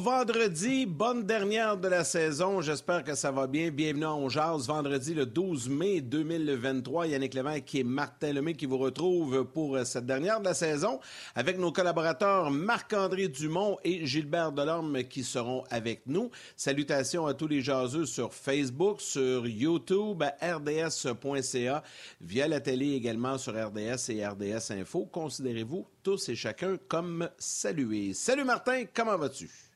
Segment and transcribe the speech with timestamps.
[0.00, 2.62] Vendredi, bonne dernière de la saison.
[2.62, 3.70] J'espère que ça va bien.
[3.70, 7.08] Bienvenue à On vendredi le 12 mai 2023.
[7.08, 11.00] Yannick Lévesque et Martin Lemay qui vous retrouvent pour cette dernière de la saison
[11.34, 16.30] avec nos collaborateurs Marc-André Dumont et Gilbert Delorme qui seront avec nous.
[16.56, 21.82] Salutations à tous les jaseux sur Facebook, sur YouTube, rds.ca,
[22.22, 25.04] via la télé également sur RDS et RDS Info.
[25.12, 28.14] Considérez-vous tous et chacun comme salués.
[28.14, 29.69] Salut Martin, comment vas-tu?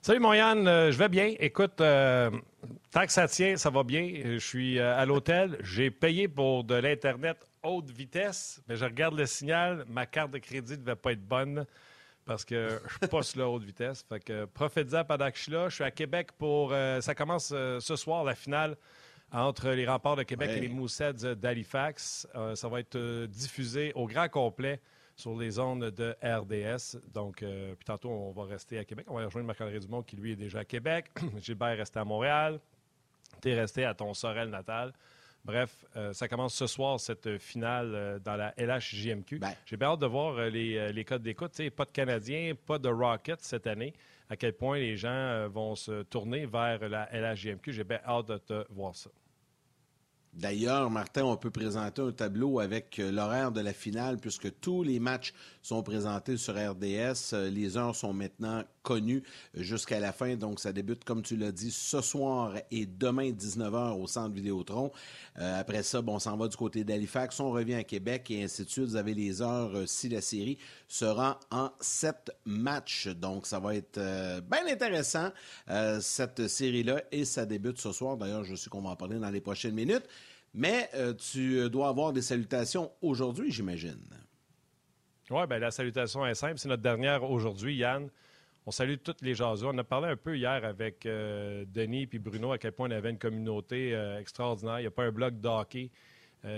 [0.00, 1.34] Salut mon Yann, euh, je vais bien.
[1.40, 2.30] Écoute, euh,
[2.92, 4.08] tant que ça tient, ça va bien.
[4.24, 5.58] Je suis euh, à l'hôtel.
[5.60, 9.84] J'ai payé pour de l'Internet haute vitesse, mais je regarde le signal.
[9.88, 11.66] Ma carte de crédit ne devait pas être bonne
[12.24, 14.04] parce que je suis pas sur la haute vitesse.
[14.08, 15.68] Fait que profitez-en pendant que je suis là.
[15.68, 16.72] Je suis à Québec pour.
[17.00, 18.76] ça commence ce soir, la finale
[19.32, 22.28] entre les remparts de Québec et les Moussets d'Halifax.
[22.54, 24.80] ça va être diffusé au grand complet
[25.18, 26.96] sur les ondes de RDS.
[27.12, 29.06] Donc, euh, puis tantôt, on va rester à Québec.
[29.08, 31.06] On va rejoindre Marc-André Dumont qui, lui, est déjà à Québec.
[31.42, 32.60] Gilbert est resté à Montréal.
[33.42, 34.92] Tu es resté à ton Sorel natal.
[35.44, 39.40] Bref, euh, ça commence ce soir, cette finale euh, dans la LHJMQ.
[39.40, 39.52] Ben.
[39.66, 41.52] J'ai bien hâte de voir les, les, codes d'écoute.
[41.70, 43.94] Pas de Canadiens, pas de Rockets cette année.
[44.30, 47.72] À quel point les gens vont se tourner vers la LHJMQ.
[47.72, 49.10] J'ai bien hâte de te voir ça.
[50.34, 54.82] D'ailleurs, Martin, on peut présenter un tableau avec euh, l'horaire de la finale puisque tous
[54.82, 57.32] les matchs sont présentés sur RDS.
[57.32, 59.22] Euh, les heures sont maintenant connues
[59.54, 60.36] jusqu'à la fin.
[60.36, 64.90] Donc, ça débute, comme tu l'as dit, ce soir et demain, 19h au centre Vidéotron.
[65.38, 67.38] Euh, après ça, bon, on s'en va du côté d'Halifax.
[67.40, 68.86] On revient à Québec et ainsi de suite.
[68.86, 70.56] Vous avez les heures si la série
[70.86, 73.08] sera en sept matchs.
[73.08, 74.00] Donc, ça va être
[74.48, 75.30] bien intéressant,
[76.00, 77.02] cette série-là.
[77.12, 78.16] Et ça débute ce soir.
[78.16, 80.08] D'ailleurs, je sais qu'on va en parler dans les prochaines minutes.
[80.54, 84.02] Mais euh, tu dois avoir des salutations aujourd'hui, j'imagine.
[85.30, 86.58] Oui, bien, la salutation est simple.
[86.58, 88.08] C'est notre dernière aujourd'hui, Yann.
[88.68, 89.68] On salue toutes les jaseux.
[89.68, 92.90] On a parlé un peu hier avec euh, Denis et Bruno à quel point on
[92.90, 94.78] avait une communauté euh, extraordinaire.
[94.78, 95.90] Il n'y a pas un blog d'hockey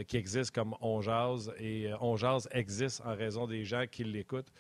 [0.08, 1.54] qui existe comme On Jase.
[1.60, 2.16] Et On
[2.50, 4.52] existe en raison des gens qui l'écoutent.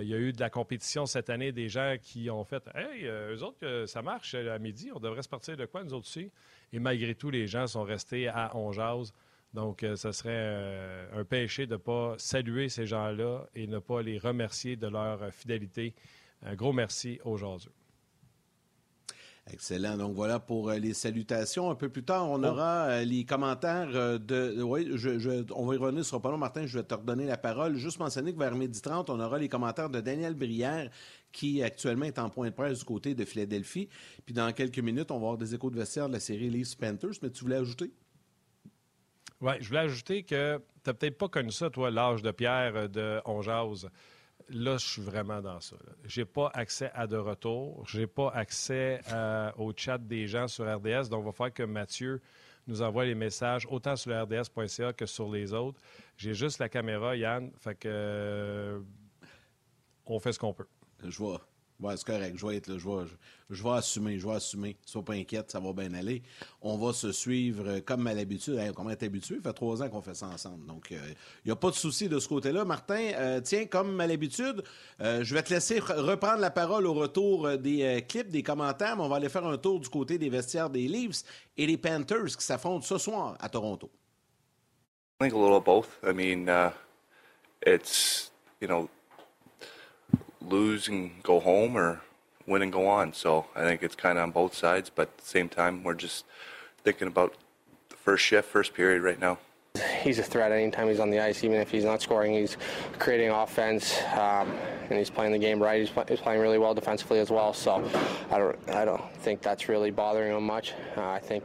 [0.00, 3.06] il y a eu de la compétition cette année, des gens qui ont fait Hey,
[3.06, 6.32] eux autres, ça marche à midi, on devrait se partir de quoi, nous autres aussi?
[6.72, 9.12] Et malgré tout, les gens sont restés à Onjaz.
[9.54, 13.78] Donc, euh, ce serait euh, un péché de ne pas saluer ces gens-là et ne
[13.78, 15.94] pas les remercier de leur fidélité.
[16.42, 17.72] Un gros merci aux jaseux.
[19.50, 19.96] Excellent.
[19.96, 21.70] Donc voilà pour euh, les salutations.
[21.70, 22.46] Un peu plus tard, on oh.
[22.46, 24.62] aura les commentaires de.
[24.62, 24.90] Oui,
[25.54, 26.66] on va y revenir, sera pas long, Martin.
[26.66, 27.76] Je vais te redonner la parole.
[27.76, 30.90] Juste mentionner que vers midi 30, on aura les commentaires de Daniel Brière,
[31.32, 33.88] qui actuellement est en point de presse du côté de Philadelphie.
[34.26, 36.76] Puis dans quelques minutes, on va avoir des échos de vestiaire de la série Leafs
[36.76, 37.18] Panthers.
[37.22, 37.90] Mais tu voulais ajouter?
[39.40, 42.88] Oui, je voulais ajouter que tu n'as peut-être pas connu ça, toi, l'âge de pierre
[42.88, 43.88] de Onjaz.
[44.50, 45.76] Là, je suis vraiment dans ça.
[46.04, 47.84] Je n'ai pas accès à de retour.
[47.86, 51.08] Je n'ai pas accès euh, au chat des gens sur RDS.
[51.10, 52.20] Donc, il va falloir que Mathieu
[52.66, 55.80] nous envoie les messages autant sur le RDS.ca que sur les autres.
[56.16, 57.50] J'ai juste la caméra, Yann.
[57.58, 57.88] Fait que.
[57.88, 58.80] Euh,
[60.06, 60.66] on fait ce qu'on peut.
[61.04, 61.42] Je vois.
[61.80, 62.36] Ouais, c'est correct.
[62.36, 62.76] Je vais être là.
[62.76, 63.06] Je vais,
[63.50, 64.18] je, vais assumer.
[64.18, 64.76] Je vais assumer.
[64.84, 66.22] Sois pas inquiète, ça va bien aller.
[66.60, 68.56] On va se suivre euh, comme à l'habitude.
[68.56, 69.36] Hey, comment est habitué?
[69.36, 70.66] Ça fait trois ans qu'on fait ça ensemble.
[70.66, 71.14] Donc, il euh,
[71.46, 72.64] n'y a pas de souci de ce côté-là.
[72.64, 74.64] Martin, euh, tiens, comme à l'habitude,
[74.98, 79.08] je vais te laisser reprendre la parole au retour des clips, des commentaires, mais on
[79.08, 81.22] va aller faire un tour du côté des vestiaires des Leafs
[81.56, 83.88] et les Panthers qui s'affrontent ce soir à Toronto.
[85.20, 85.98] I think a little both.
[86.04, 86.70] I mean, uh,
[87.66, 88.88] it's, you know,
[90.48, 92.00] lose and go home or
[92.46, 93.12] win and go on.
[93.12, 95.94] So I think it's kind of on both sides, but at the same time, we're
[95.94, 96.24] just
[96.82, 97.34] thinking about
[97.90, 99.38] the first shift, first period right now.
[100.02, 101.44] He's a threat anytime he's on the ice.
[101.44, 102.56] Even if he's not scoring, he's
[102.98, 104.50] creating offense, um,
[104.88, 105.80] and he's playing the game right.
[105.80, 107.52] He's, he's, playing really well defensively as well.
[107.52, 107.88] So
[108.30, 110.74] I don't, I don't think that's really bothering him much.
[110.96, 111.44] Uh, I think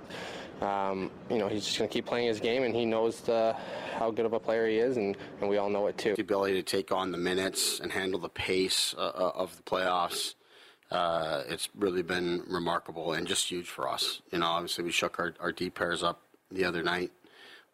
[0.64, 3.56] um, you know, he's just going to keep playing his game, and he knows the,
[3.98, 6.16] how good of a player he is, and, and we all know it too.
[6.16, 9.64] The ability to take on the minutes and handle the pace uh, uh, of the
[9.64, 10.36] playoffs.
[10.92, 14.22] Uh, it's really been remarkable and just huge for us.
[14.32, 16.22] You know, obviously we shook our, our D pairs up
[16.52, 17.12] the other night,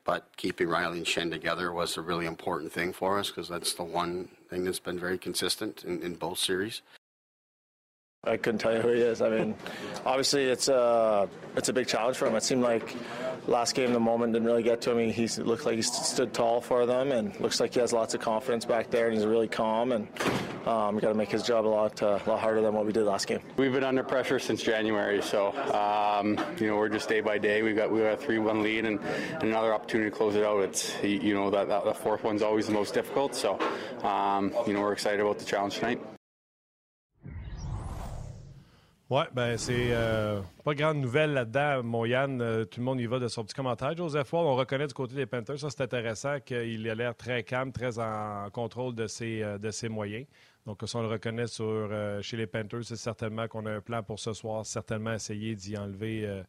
[0.06, 3.74] but keeping Riley and Shen together was a really important thing for us because that's
[3.74, 6.82] the one thing that's been very consistent in, in both series.
[8.26, 9.22] I couldn't tell you who he is.
[9.22, 9.56] I mean,
[10.06, 12.36] obviously it's a it's a big challenge for him.
[12.36, 12.94] It seemed like
[13.48, 15.10] last game the moment didn't really get to him.
[15.10, 18.20] He looked like he stood tall for them, and looks like he has lots of
[18.20, 19.94] confidence back there, and he's really calm.
[19.94, 20.08] And
[20.66, 22.86] um, we got to make his job a lot uh, a lot harder than what
[22.86, 23.40] we did last game.
[23.56, 27.62] We've been under pressure since January, so um, you know we're just day by day.
[27.62, 30.44] We've got we got a three one lead and, and, another opportunity to close it
[30.44, 30.62] out.
[30.62, 33.34] It's you know that, that the fourth one's always the most difficult.
[33.34, 33.58] So
[34.04, 36.19] um, you know we're excited about the challenge tonight.
[39.12, 42.40] Oui, ben c'est euh, pas grande nouvelle là-dedans, mon Yann.
[42.42, 43.98] Euh, tout le monde y va de son petit commentaire.
[43.98, 47.42] Joseph Ward, on reconnaît du côté des Panthers, ça c'est intéressant qu'il a l'air très
[47.42, 50.28] calme, très en contrôle de ses, euh, de ses moyens.
[50.68, 51.90] Donc, si on le reconnaît sur,
[52.22, 55.76] chez les Panthers, c'est certainement qu'on a un plan pour ce soir, certainement essayer d'y
[55.76, 56.44] enlever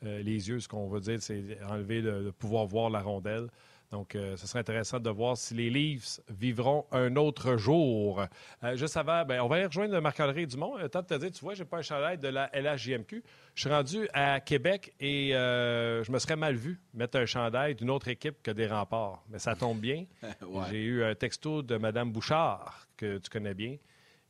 [0.00, 0.60] les yeux.
[0.60, 3.48] Ce qu'on veut dire, c'est enlever de pouvoir voir la rondelle.
[3.96, 8.22] Donc, euh, ce serait intéressant de voir si les Leafs vivront un autre jour.
[8.62, 10.76] Euh, juste avant, ben, on va aller rejoindre Marc-André Dumont.
[10.78, 13.24] Euh, temps de te dire, tu vois, j'ai pas un chandail de la LHJMQ.
[13.54, 17.88] Je suis rendu à Québec et je me serais mal vu mettre un chandail d'une
[17.88, 19.24] autre équipe que des remparts.
[19.30, 20.04] Mais ça tombe bien.
[20.70, 23.78] J'ai eu un texto de Mme Bouchard, que tu connais bien,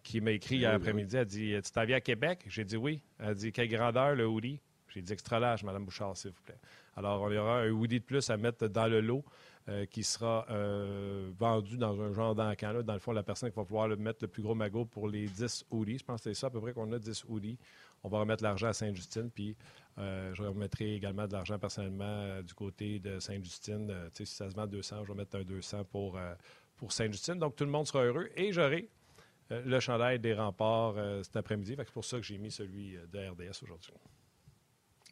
[0.05, 1.17] qui m'a écrit hier après-midi.
[1.17, 2.45] Elle dit Tu t'en viens à Québec?
[2.47, 3.03] J'ai dit oui.
[3.19, 4.61] Elle dit Quelle grandeur le hoodie?
[4.95, 6.61] J'ai dit extra large, Mme Bouchard, s'il vous plaît.
[6.97, 9.25] Alors, on y aura un hoodie de plus à mettre dans le lot.
[9.69, 12.85] Euh, qui sera euh, vendu dans un genre d'encan.
[12.85, 15.09] Dans le fond, la personne qui va pouvoir le mettre le plus gros magot pour
[15.09, 17.59] les 10 hoodies, je pense que c'est ça à peu près qu'on a 10 hoodies.
[18.05, 19.57] On va remettre l'argent à Sainte-Justine, puis
[19.99, 23.93] euh, je remettrai également de l'argent personnellement du côté de Sainte-Justine.
[24.15, 26.17] si ça se vend 200, je vais mettre un 200 pour,
[26.77, 27.41] pour Sainte-Justine.
[27.41, 28.89] Donc, tout le monde sera heureux et j'aurai
[29.51, 31.75] le chandail des remparts cet après-midi.
[31.77, 33.93] C'est pour ça que j'ai mis celui de RDS aujourd'hui.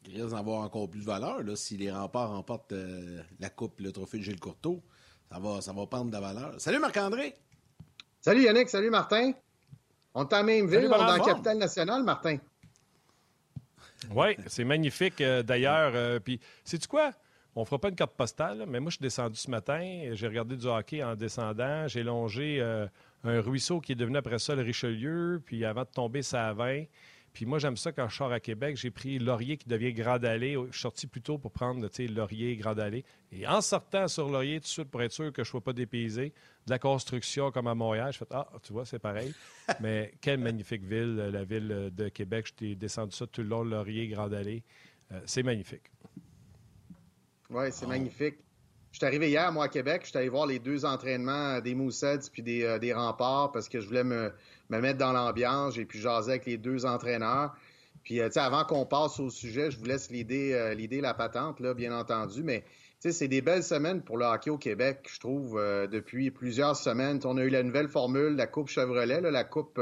[0.07, 3.81] Il risque d'avoir encore plus de valeur là, si les remparts remportent euh, la coupe
[3.81, 4.83] le trophée de Gilles Courteau.
[5.31, 6.55] Ça va, ça va prendre de la valeur.
[6.59, 7.35] Salut Marc-André!
[8.21, 9.33] Salut Yannick, salut Martin.
[10.15, 12.39] On est en même ville, on est dans la capitale nationale, Martin.
[14.15, 15.93] Oui, c'est magnifique euh, d'ailleurs.
[15.95, 17.13] Euh, puis, sais-tu quoi?
[17.57, 20.11] On fera pas une carte postale, mais moi, je suis descendu ce matin.
[20.13, 21.87] J'ai regardé du hockey en descendant.
[21.87, 22.61] J'ai longé
[23.23, 25.41] un ruisseau qui est devenu après ça le Richelieu.
[25.45, 26.83] Puis avant de tomber, ça a 20.
[27.35, 28.77] Puis moi, j'aime ça quand je sors à Québec.
[28.77, 30.55] J'ai pris Laurier qui devient Grande Allée.
[30.55, 33.05] Je suis sorti plus tôt pour prendre Laurier, Grande Allée.
[33.33, 35.61] Et en sortant sur Laurier, tout de suite, pour être sûr que je ne sois
[35.61, 36.33] pas dépaysé,
[36.67, 39.35] de la construction comme à Montréal, je fais Ah, tu vois, c'est pareil.
[39.81, 42.47] Mais quelle magnifique ville, la ville de Québec.
[42.47, 44.33] Je t'ai descendu ça tout le long Laurier, Grande.
[44.35, 45.91] Euh, c'est magnifique.
[47.51, 48.37] Oui, c'est magnifique.
[48.93, 50.03] Je suis arrivé hier, moi, à Québec.
[50.05, 53.69] Je suis allé voir les deux entraînements des Moussets puis des, euh, des remparts parce
[53.69, 54.33] que je voulais me,
[54.71, 55.75] me mettre dans l'ambiance.
[55.75, 57.55] J'ai pu jaser avec les deux entraîneurs.
[58.05, 61.01] Puis, euh, tu sais, avant qu'on passe au sujet, je vous laisse l'idée, euh, l'idée
[61.01, 62.43] la patente, là, bien entendu.
[62.43, 62.61] Mais,
[63.01, 66.31] tu sais, c'est des belles semaines pour le hockey au Québec, je trouve, euh, depuis
[66.31, 67.19] plusieurs semaines.
[67.25, 69.81] On a eu la nouvelle formule, la Coupe Chevrolet, la Coupe,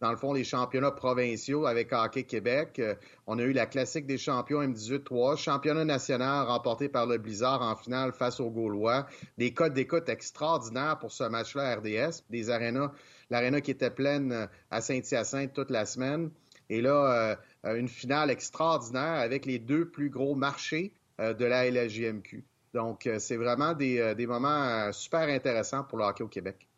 [0.00, 2.82] dans le fond, les championnats provinciaux avec Hockey Québec.
[3.28, 7.76] on a eu la Classique des champions M18-3, championnat national remporté par le Blizzard en
[7.76, 9.06] finale face aux Gaulois.
[9.38, 12.90] Des codes d'écoute extraordinaires pour ce match-là RDS, des arénas
[13.30, 16.30] l'aréna qui était pleine euh, à Saint-Hyacinthe toute la semaine.
[16.68, 21.68] Et là, euh, une finale extraordinaire avec les deux plus gros marchés euh, de la
[21.68, 22.44] LGMQ.
[22.74, 26.69] Donc, c'est vraiment des moments super intéressants pour le hockey au Québec.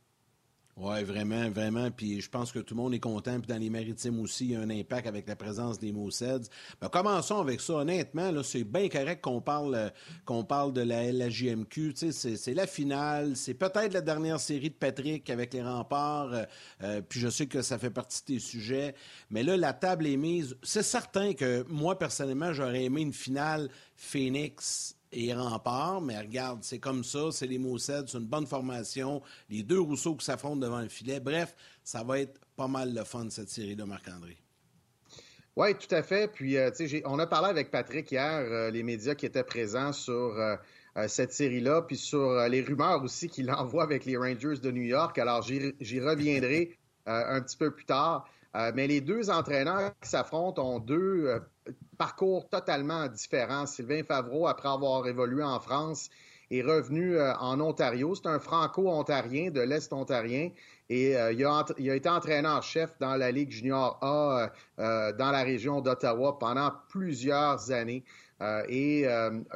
[0.74, 1.90] Oui, vraiment, vraiment.
[1.90, 3.38] Puis je pense que tout le monde est content.
[3.38, 6.48] Puis dans les maritimes aussi, il y a un impact avec la présence des Mousseds.
[6.80, 7.74] Ben, commençons avec ça.
[7.74, 9.90] Honnêtement, là, c'est bien correct qu'on parle, euh,
[10.24, 11.92] qu'on parle de la LJMQ.
[11.92, 13.36] Tu sais, c'est, la finale.
[13.36, 16.32] C'est peut-être la dernière série de Patrick avec les remparts.
[16.32, 16.44] Euh,
[16.82, 18.94] euh, puis je sais que ça fait partie de tes sujets.
[19.30, 20.56] Mais là, la table est mise.
[20.62, 26.78] C'est certain que moi, personnellement, j'aurais aimé une finale Phoenix et Rempart, mais regarde, c'est
[26.78, 30.80] comme ça, c'est les Moussets, c'est une bonne formation, les deux Rousseau qui s'affrontent devant
[30.80, 31.20] le filet.
[31.20, 31.54] Bref,
[31.84, 34.38] ça va être pas mal le fun, cette série-là, Marc-André.
[35.56, 36.32] Oui, tout à fait.
[36.32, 39.44] Puis, euh, tu sais, on a parlé avec Patrick hier, euh, les médias qui étaient
[39.44, 40.56] présents sur euh,
[41.08, 45.18] cette série-là, puis sur les rumeurs aussi qu'il envoie avec les Rangers de New York.
[45.18, 48.28] Alors, j'y reviendrai un petit peu plus tard.
[48.74, 51.40] mais les deux entraîneurs qui s'affrontent ont deux
[51.98, 53.66] parcours totalement différent.
[53.66, 56.10] Sylvain Favreau, après avoir évolué en France,
[56.50, 58.14] est revenu euh, en Ontario.
[58.14, 60.50] C'est un franco-ontarien de l'Est ontarien
[60.88, 65.80] et euh, il, a, été entraîneur-chef dans la Ligue junior A euh, dans la région
[65.80, 68.04] d'Ottawa pendant plusieurs années.
[68.68, 69.06] et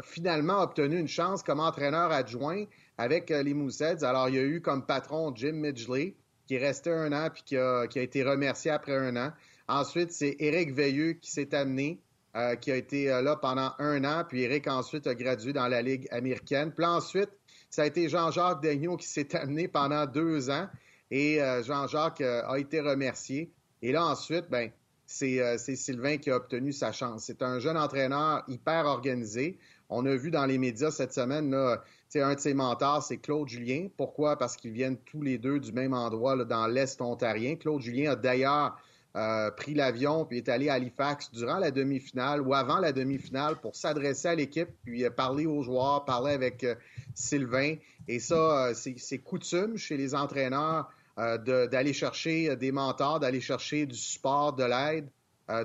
[0.02, 2.64] finalement obtenu une chance comme entraîneur adjoint
[2.98, 4.04] avec les Mooseheads.
[4.04, 6.14] Alors, il y a eu comme patron Jim Midgley,
[6.46, 9.32] qui est resté un an puis qui a, qui a été remercié après un an.
[9.68, 12.00] Ensuite, c'est Éric Veilleux qui s'est amené,
[12.36, 15.68] euh, qui a été euh, là pendant un an, puis Éric ensuite a gradué dans
[15.68, 16.72] la Ligue américaine.
[16.72, 17.30] Puis ensuite,
[17.70, 20.68] ça a été Jean-Jacques Daigneault qui s'est amené pendant deux ans
[21.10, 23.50] et euh, Jean-Jacques a été remercié.
[23.82, 24.70] Et là, ensuite, ben,
[25.06, 27.24] c'est Sylvain qui a obtenu sa chance.
[27.24, 29.58] C'est un jeune entraîneur hyper organisé.
[29.88, 31.82] On a vu dans les médias cette semaine, là,
[32.14, 33.88] un de ses mentors, c'est Claude Julien.
[33.96, 34.36] Pourquoi?
[34.36, 37.56] Parce qu'ils viennent tous les deux du même endroit, dans l'Est ontarien.
[37.56, 38.78] Claude Julien a d'ailleurs
[39.16, 43.56] euh, pris l'avion puis est allé à Halifax durant la demi-finale ou avant la demi-finale
[43.56, 46.74] pour s'adresser à l'équipe, puis euh, parler aux joueurs, parler avec euh,
[47.14, 47.76] Sylvain.
[48.08, 54.52] Et ça, c'est coutume chez les entraîneurs d'aller chercher des mentors, d'aller chercher du support,
[54.52, 55.08] de l'aide.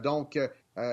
[0.01, 0.39] donc,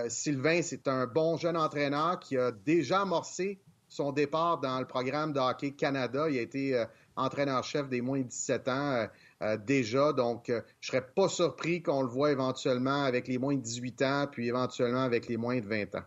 [0.08, 5.32] Sylvain, c'est un bon jeune entraîneur qui a déjà amorcé son départ dans le programme
[5.32, 6.28] de hockey Canada.
[6.28, 6.84] Il a été
[7.16, 9.08] entraîneur-chef des moins de 17 ans
[9.42, 10.12] euh, euh, déjà.
[10.12, 14.02] Donc, je ne serais pas surpris qu'on le voit éventuellement avec les moins de 18
[14.02, 16.04] ans, puis éventuellement avec les moins de 20 ans.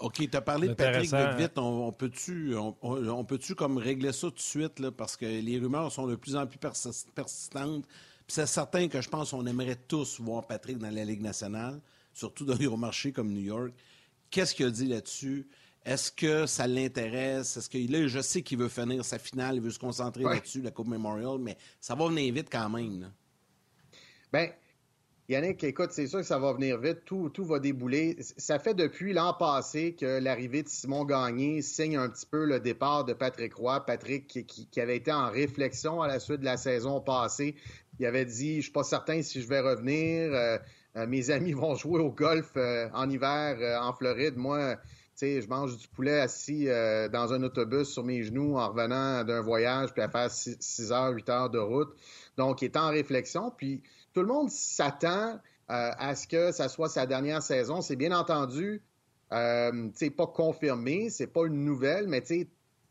[0.00, 1.58] OK, tu as parlé de Patrick vite, vite.
[1.58, 5.90] On, peut-tu on, peut comme régler ça tout de suite là, parce que les rumeurs
[5.90, 7.84] sont de plus en plus persistantes.
[8.28, 11.80] c'est certain que je pense qu'on aimerait tous voir Patrick dans la Ligue nationale,
[12.12, 13.72] surtout dans les marchés comme New York.
[14.30, 15.48] Qu'est-ce qu'il a dit là-dessus?
[15.84, 17.56] Est-ce que ça l'intéresse?
[17.56, 20.62] Est-ce que là, je sais qu'il veut finir sa finale, il veut se concentrer là-dessus,
[20.62, 23.10] la Coupe Memorial, mais ça va venir vite quand même.
[24.32, 24.48] Bien,
[25.28, 28.16] Yannick, écoute, c'est sûr que ça va venir vite, tout, tout va débouler.
[28.36, 32.60] Ça fait depuis l'an passé que l'arrivée de Simon Gagné signe un petit peu le
[32.60, 33.80] départ de Patrick Roy.
[33.86, 37.54] Patrick qui, avait été en réflexion à la suite de la saison passée.
[37.98, 40.32] Il avait dit, je suis pas certain si je vais revenir.
[40.32, 40.58] Euh,
[40.96, 44.36] euh, mes amis vont jouer au golf euh, en hiver en Floride.
[44.36, 44.76] Moi,
[45.20, 49.40] je mange du poulet assis euh, dans un autobus sur mes genoux en revenant d'un
[49.40, 51.94] voyage, puis à faire 6 heures, 8 heures de route.
[52.36, 53.52] Donc, il est en réflexion.
[53.56, 55.38] Puis, tout le monde s'attend
[55.70, 57.80] euh, à ce que ça soit sa dernière saison.
[57.80, 58.82] C'est bien entendu,
[59.32, 62.22] euh, pas confirmé, c'est pas une nouvelle, mais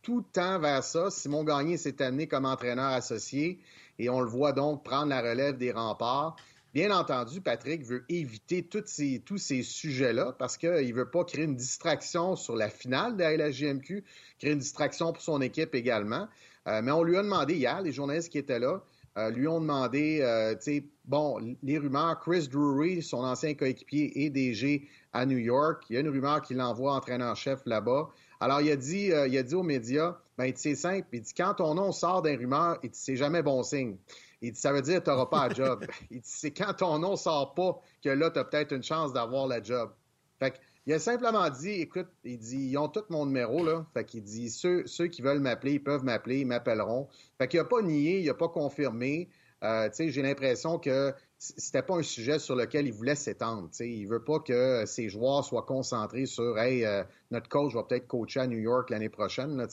[0.02, 1.10] tout tend vers ça.
[1.12, 3.60] Simon Gagné s'est amené comme entraîneur associé
[4.00, 6.36] et on le voit donc prendre la relève des remparts.
[6.74, 11.58] Bien entendu, Patrick veut éviter tous ces sujets-là parce qu'il ne veut pas créer une
[11.58, 14.06] distraction sur la finale de la LHJMQ,
[14.40, 16.30] créer une distraction pour son équipe également.
[16.68, 18.82] Euh, mais on lui a demandé hier, les journalistes qui étaient là,
[19.18, 24.30] euh, lui ont demandé, euh, tu bon, les rumeurs, Chris Drury, son ancien coéquipier et
[24.30, 28.08] DG à New York, il y a une rumeur qu'il envoie entraîneur-chef là-bas.
[28.40, 31.56] Alors, il a dit, il a dit aux médias, ben, c'est simple, il dit, quand
[31.56, 33.98] ton nom sort d'un rumeur, c'est jamais bon signe.
[34.42, 35.86] Il dit, ça veut dire que tu n'auras pas un job.
[36.12, 39.14] il dit, c'est quand ton nom sort pas que là, tu as peut-être une chance
[39.14, 39.92] d'avoir la job.
[40.40, 43.86] Fait il a simplement dit, écoute, il dit, ils ont tout mon numéro, là.
[43.94, 47.08] Fait qu'il dit, ceux, ceux qui veulent m'appeler, ils peuvent m'appeler, ils m'appelleront.
[47.38, 49.30] Fait qu'il n'a pas nié, il n'a pas confirmé.
[49.64, 53.70] Euh, j'ai l'impression que c'était pas un sujet sur lequel il voulait s'étendre.
[53.80, 58.08] Il veut pas que ses joueurs soient concentrés sur, hey, euh, notre coach va peut-être
[58.08, 59.56] coacher à New York l'année prochaine.
[59.58, 59.68] Là,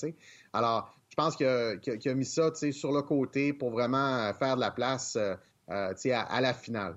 [0.53, 5.17] Alors, pense qu'il a, mis ça sur le côté pour vraiment faire de la place
[5.17, 5.35] euh,
[5.69, 6.97] euh, à, la finale.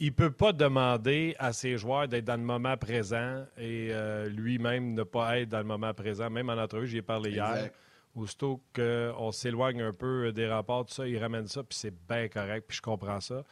[0.00, 4.26] Il ne peut pas demander à ses joueurs d'être dans le moment présent et euh,
[4.28, 6.30] lui-même ne pas être dans le moment présent.
[6.30, 7.70] Même en entrevue, j'y ai parlé hier.
[8.14, 12.28] Aussitôt qu'on s'éloigne un peu des rapports, tout ça, il ramène ça, puis c'est bien
[12.28, 13.44] correct, puis je comprends ça.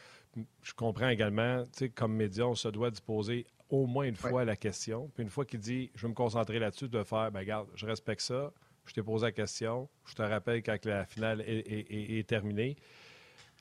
[0.63, 5.11] Je comprends également, comme média, on se doit disposer au moins une fois la question.
[5.15, 7.87] Puis une fois qu'il dit je veux me concentrer là-dessus, de faire ben regarde, je
[7.87, 8.53] respecte ça,
[8.87, 12.77] je t'ai posé la question, je te rappelle quand la finale est, terminée.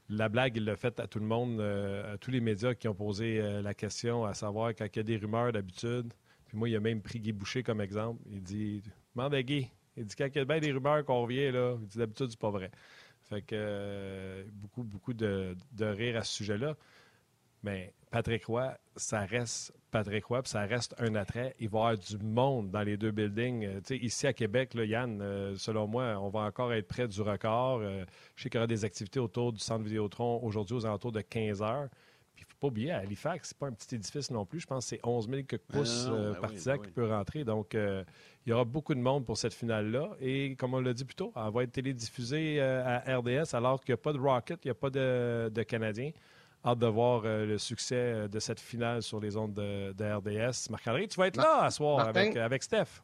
[0.07, 2.87] La blague, il l'a faite à tout le monde, euh, à tous les médias qui
[2.87, 6.13] ont posé euh, la question, à savoir quand il y a des rumeurs d'habitude.
[6.45, 8.21] Puis moi, il a même pris Guy Boucher comme exemple.
[8.29, 8.83] Il dit
[9.15, 9.67] Demande à Guy.
[9.97, 12.27] Il dit quand il y a bien des rumeurs qu'on revient, là, il dit d'habitude,
[12.29, 12.69] c'est pas vrai.
[13.23, 16.75] Fait que euh, beaucoup, beaucoup de, de rire à ce sujet-là.
[17.63, 21.55] Mais Patrick Roy, ça reste Patrick puis ça reste un attrait.
[21.57, 23.65] Il va y avoir du monde dans les deux buildings.
[23.65, 27.21] Euh, ici à Québec, là, Yann, euh, selon moi, on va encore être près du
[27.21, 27.79] record.
[27.81, 28.03] Euh,
[28.35, 31.21] je sais qu'il y aura des activités autour du centre Vidéotron aujourd'hui aux alentours de
[31.21, 31.87] 15 heures.
[32.35, 34.59] Puis il ne faut pas oublier, à Halifax, c'est pas un petit édifice non plus.
[34.59, 37.45] Je pense que c'est 11 000 quelques pouces ben partisans ben qui peut rentrer.
[37.45, 40.09] Donc, il y aura beaucoup de monde pour cette finale-là.
[40.19, 43.93] Et comme on l'a dit plus tôt, elle va être télédiffusée à RDS alors qu'il
[43.93, 46.11] n'y a pas de Rocket, il n'y a pas de, de Canadiens.
[46.65, 50.71] Hâte de voir euh, le succès euh, de cette finale sur les ondes de, RDS.
[50.71, 53.01] Marc-André, tu vas être là à soir avec, avec Steph.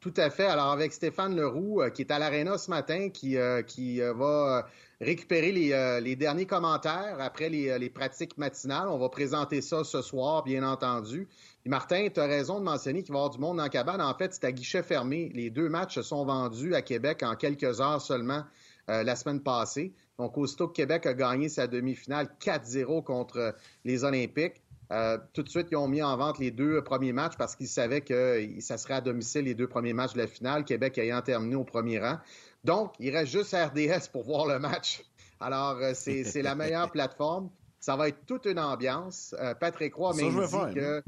[0.00, 0.46] tout à fait.
[0.46, 3.36] Alors, avec Stéphane Leroux, qui est à l'Arena ce matin, qui,
[3.66, 4.66] qui va
[5.00, 8.88] récupérer les, derniers commentaires après les, pratiques matinales.
[8.88, 11.28] On va présenter ça ce soir, bien entendu.
[11.66, 14.00] Martin, tu as raison de mentionner qu'il va y avoir du monde la cabane.
[14.00, 15.30] En fait, c'est à guichet fermé.
[15.34, 18.44] Les deux matchs se sont vendus à Québec en quelques heures seulement
[18.88, 19.92] la semaine passée.
[20.18, 24.62] Donc, aussitôt que Québec a gagné sa demi-finale 4-0 contre les Olympiques,
[24.92, 27.68] euh, tout de suite, ils ont mis en vente les deux premiers matchs parce qu'ils
[27.68, 31.22] savaient que ça serait à domicile les deux premiers matchs de la finale, Québec ayant
[31.22, 32.18] terminé au premier rang.
[32.64, 35.02] Donc, il reste juste RDS pour voir le match.
[35.40, 37.50] Alors, euh, c'est la meilleure plateforme.
[37.80, 39.34] Ça va être toute une ambiance.
[39.40, 41.02] Euh, Patrick Roy m'a dit que...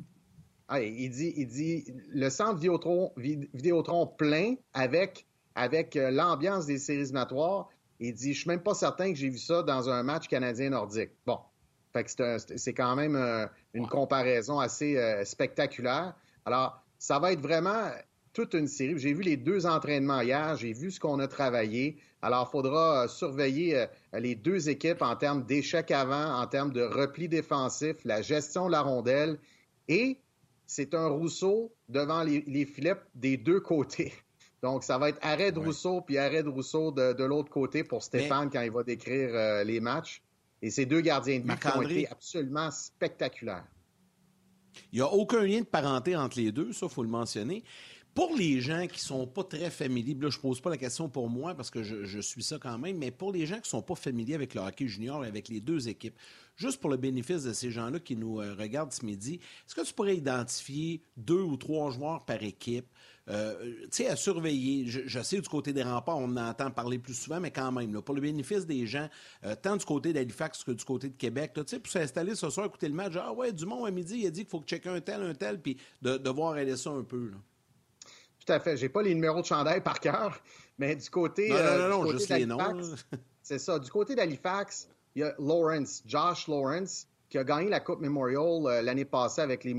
[0.70, 7.00] Ah, il, dit, il dit le centre Vidéotron, Vidéotron plein avec, avec l'ambiance des séries
[7.00, 7.68] éliminatoires.
[8.00, 11.10] Il dit, je suis même pas certain que j'ai vu ça dans un match canadien-nordique.
[11.26, 11.38] Bon,
[12.56, 16.14] c'est quand même euh, une comparaison assez euh, spectaculaire.
[16.44, 17.90] Alors, ça va être vraiment
[18.32, 18.98] toute une série.
[18.98, 21.98] J'ai vu les deux entraînements hier, j'ai vu ce qu'on a travaillé.
[22.22, 26.82] Alors, il faudra euh, surveiller les deux équipes en termes d'échecs avant, en termes de
[26.82, 29.38] repli défensif, la gestion de la rondelle.
[29.88, 30.18] Et
[30.66, 34.12] c'est un Rousseau devant les, filets des deux côtés.
[34.62, 38.02] Donc, ça va être arrêt de Rousseau puis arrêt de Rousseau de, l'autre côté pour
[38.02, 40.22] Stéphane quand il va décrire les matchs.
[40.62, 43.66] Et ces deux gardiens de but ont été absolument spectaculaires.
[44.92, 47.64] Il n'y a aucun lien de parenté entre les deux, ça, il faut le mentionner.
[48.14, 50.76] Pour les gens qui ne sont pas très familiers, là, je ne pose pas la
[50.76, 53.62] question pour moi parce que je, suis ça quand même, mais pour les gens qui
[53.62, 56.16] ne sont pas familiers avec le hockey junior et avec les deux équipes,
[56.56, 59.86] juste pour le bénéfice de ces gens-là qui nous euh, regardent ce midi, est-ce que
[59.86, 62.86] tu pourrais identifier deux ou trois joueurs par équipe
[63.28, 64.86] euh, tu sais, à surveiller.
[64.86, 68.00] Je, sais, du côté des remparts, on en entend parler plus souvent, mais quand même,
[68.02, 69.08] pour le bénéfice des gens,
[69.44, 72.48] euh, tant du côté d'Halifax que du côté de Québec, tu sais, pour s'installer ce
[72.48, 74.66] soir, écouter le match, ah ouais, Dumont à midi, il a dit qu'il faut que
[74.66, 77.32] checker un tel, un tel, puis de, voir aller ça un peu.
[78.46, 78.76] Tout à fait.
[78.76, 80.40] J'ai pas les numéros de chandail par cœur,
[80.78, 81.50] mais du côté.
[81.50, 82.58] Non, non, euh, non, juste les noms.
[83.42, 83.78] C'est ça.
[83.78, 88.66] Du côté d'Halifax, il y a Lawrence, Josh Lawrence, qui a gagné la Coupe Memorial
[88.66, 89.74] euh, l'année passée avec les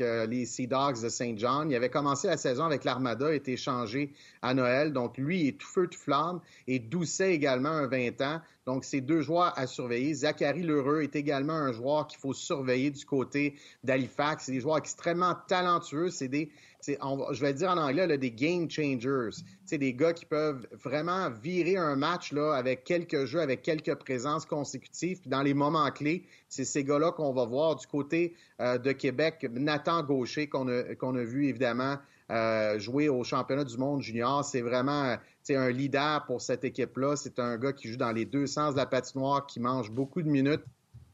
[0.00, 1.70] euh, Sea Dogs de Saint John.
[1.70, 4.12] Il avait commencé la saison avec l'Armada, a été échangé
[4.42, 4.92] à Noël.
[4.92, 6.40] Donc, lui, est tout feu, tout flamme.
[6.66, 8.40] Et Doucet également, un 20 ans.
[8.66, 10.14] Donc, c'est deux joueurs à surveiller.
[10.14, 14.44] Zachary Lheureux est également un joueur qu'il faut surveiller du côté d'Halifax.
[14.44, 16.10] C'est des joueurs extrêmement talentueux.
[16.10, 16.50] C'est des,
[16.86, 19.30] je vais dire en anglais, là, des game changers.
[19.64, 23.94] C'est des gars qui peuvent vraiment virer un match là, avec quelques jeux, avec quelques
[23.94, 25.20] présences consécutives.
[25.20, 28.92] Puis dans les moments clés, c'est ces gars-là qu'on va voir du côté euh, de
[28.92, 29.46] Québec.
[29.52, 31.98] Nathan Gaucher, qu'on a, qu'on a vu évidemment
[32.30, 34.44] euh, jouer au championnat du monde junior.
[34.44, 35.16] C'est vraiment
[35.50, 37.16] un leader pour cette équipe-là.
[37.16, 40.22] C'est un gars qui joue dans les deux sens de la patinoire, qui mange beaucoup
[40.22, 40.64] de minutes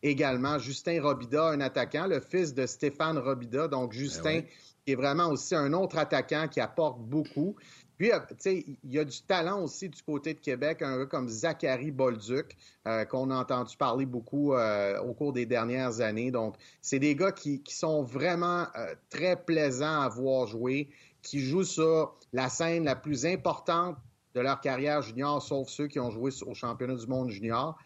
[0.03, 0.59] également.
[0.59, 3.69] Justin Robida, un attaquant, le fils de Stéphane Robida.
[3.69, 4.41] Donc, ben Justin,
[4.89, 7.55] qui est vraiment aussi un autre attaquant qui apporte beaucoup.
[7.99, 10.97] Puis, euh, tu sais, il y a du talent aussi du côté de Québec, un
[10.97, 16.01] gars comme Zachary Bolduc, euh, qu'on a entendu parler beaucoup euh, au cours des dernières
[16.01, 16.31] années.
[16.31, 18.65] Donc, c'est des gars qui, sont vraiment
[19.11, 20.89] très plaisants à voir jouer,
[21.21, 23.99] qui jouent sur la scène la plus importante
[24.35, 27.77] de leur carrière junior, sauf ceux qui ont joué au championnat du monde junior.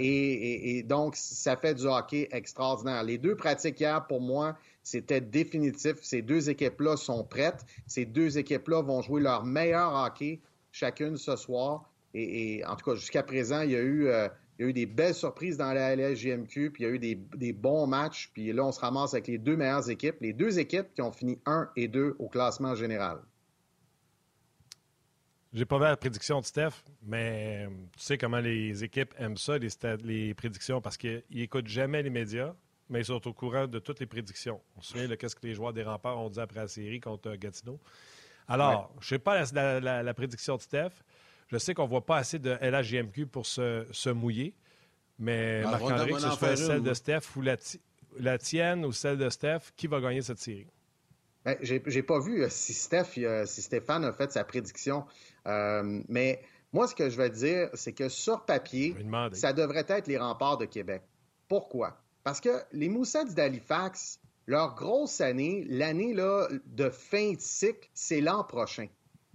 [0.00, 3.04] et, donc, ça fait du hockey extraordinaire.
[3.04, 5.96] Les deux pratiques hier, pour moi, c'était définitif.
[6.02, 7.64] Ces deux équipes-là sont prêtes.
[7.86, 10.40] Ces deux équipes-là vont jouer leur meilleur hockey
[10.72, 11.90] chacune ce soir.
[12.14, 15.72] Et, en tout cas, jusqu'à présent, il y, a eu, euh, des belles surprises dans
[15.72, 18.30] la LSGMQ, puis il y a eu des, bons matchs.
[18.32, 21.12] Puis là, on se ramasse avec les deux meilleures équipes, les deux équipes qui ont
[21.12, 23.18] fini 1 et 2 au classement général.
[25.52, 29.58] J'ai pas vu la prédiction de Steph, mais tu sais comment les équipes aiment ça,
[29.58, 29.68] les,
[30.04, 32.54] les prédictions, parce qu'ils n'écoutent jamais les médias
[32.90, 34.60] mais ils sont au courant de toutes les prédictions.
[34.76, 37.00] On se souvient de ce que les joueurs des remparts ont dit après la série
[37.00, 37.78] contre Gatineau.
[38.48, 40.90] Alors, je ne sais pas la, prédiction de Steph.
[41.48, 44.54] Je sais qu'on ne voit pas assez de LHJMQ pour se, mouiller,
[45.18, 49.30] mais ben, Marc-André, que ce soit celle de Steph ou la, tienne ou celle de
[49.30, 50.66] Steph, qui va gagner cette série?
[51.44, 55.06] Ben, j'ai pas vu euh, si Steph, euh, si Stéphane a fait sa prédiction,
[55.46, 58.94] euh, mais moi, ce que je vais dire, c'est que sur papier,
[59.32, 61.02] ça devrait être les remparts de Québec.
[61.48, 61.96] Pourquoi?
[62.24, 68.44] Parce que les Moussets d'Halifax, leur grosse année, l'année de fin de cycle, c'est l'an
[68.44, 68.88] prochain.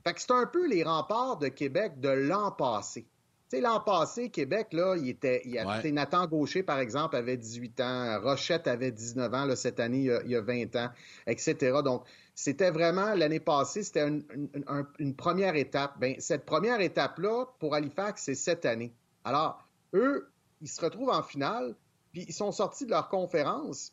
[0.03, 3.07] Fait que c'est un peu les remparts de Québec de l'an passé.
[3.49, 5.41] Tu sais, l'an passé, Québec, là, il était.
[5.45, 8.19] Il Nathan Gaucher, par exemple, avait 18 ans.
[8.21, 10.89] Rochette avait 19 ans, là, cette année, il y, a, 20 ans,
[11.27, 11.79] etc.
[11.83, 15.99] Donc, c'était vraiment, l'année passée, c'était une, première étape.
[15.99, 18.93] Bien, cette première étape-là, pour Halifax, c'est cette année.
[19.23, 20.27] Alors, eux,
[20.61, 21.75] ils se retrouvent en finale,
[22.15, 23.91] puis ils sont sortis de leur conférence.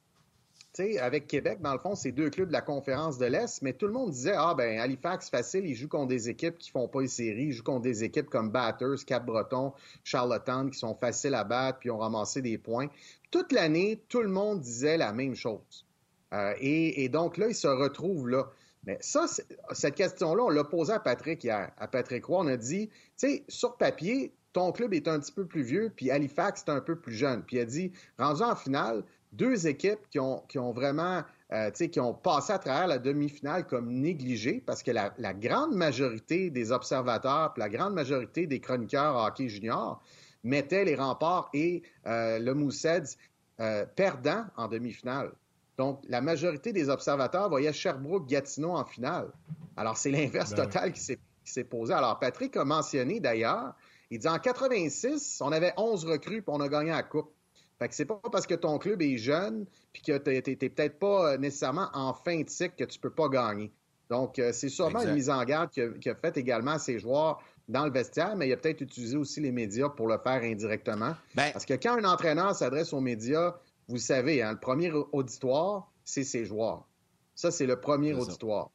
[0.74, 3.72] sais, avec Québec, dans le fond, c'est deux clubs de la conférence de l'Est, mais
[3.72, 6.86] tout le monde disait Ah, ben Halifax, facile, ils jouent contre des équipes qui font
[6.86, 9.72] pas les séries, ils jouent contre des équipes comme Batters, Cap-Breton,
[10.04, 12.86] Charlottetown, qui sont faciles à battre, puis ont ramassé des points.
[13.32, 15.84] Toute l'année, tout le monde disait la même chose.
[16.32, 18.52] Euh, et, donc là, ils se retrouvent là.
[18.84, 19.26] Mais ça,
[19.72, 21.72] cette question-là, on l'a posée à Patrick hier.
[21.76, 25.32] À Patrick Roy, on a dit, tu sais, sur papier, ton club est un petit
[25.32, 27.42] peu plus vieux, puis Halifax est un peu plus jeune.
[27.42, 31.70] Puis il a dit, rendu en finale, deux équipes qui ont, qui ont vraiment, euh,
[31.70, 36.50] qui ont passé à travers la demi-finale comme négligées, parce que la, la grande majorité
[36.50, 40.02] des observateurs, puis la grande majorité des chroniqueurs hockey junior
[40.44, 43.16] mettaient les remparts et euh, le Mooseheads
[43.60, 45.32] euh, perdants en demi-finale.
[45.78, 49.30] Donc, la majorité des observateurs voyaient Sherbrooke-Gatineau en finale.
[49.76, 51.94] Alors, c'est l'inverse ben total qui s'est posé.
[51.94, 53.74] Alors, Patrick a mentionné d'ailleurs,
[54.12, 57.32] il dit en 86, on avait 11 recrues puis on a gagné la Coupe.
[57.78, 60.98] Fait que c'est pas parce que ton club est jeune puis que tu n'es peut-être
[60.98, 63.72] pas nécessairement en fin de cycle que tu peux pas gagner.
[64.10, 67.42] Donc, euh, c'est sûrement une mise en garde qui a, fait également à ses joueurs
[67.68, 71.14] dans le vestiaire, mais il a peut-être utilisé aussi les médias pour le faire indirectement.
[71.34, 73.54] Ben parce que quand un entraîneur s'adresse aux médias,
[73.88, 76.86] vous savez, hein, le premier auditoire, c'est ses joueurs.
[77.34, 78.70] Ça, c'est le premier auditoire.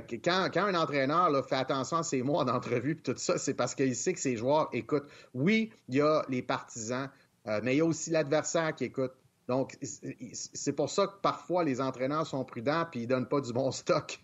[0.00, 3.94] Quand, un entraîneur fait attention à ses mots d'entrevue et tout ça, c'est parce qu'il
[3.94, 5.08] sait que ses joueurs écoutent.
[5.34, 7.10] Oui, il y a les partisans,
[7.46, 9.12] euh, mais il y a aussi l'adversaire qui écoute.
[9.46, 13.40] Donc, c'est pour ça que parfois les entraîneurs sont prudents et ils ne donnent pas
[13.40, 14.18] du bon stock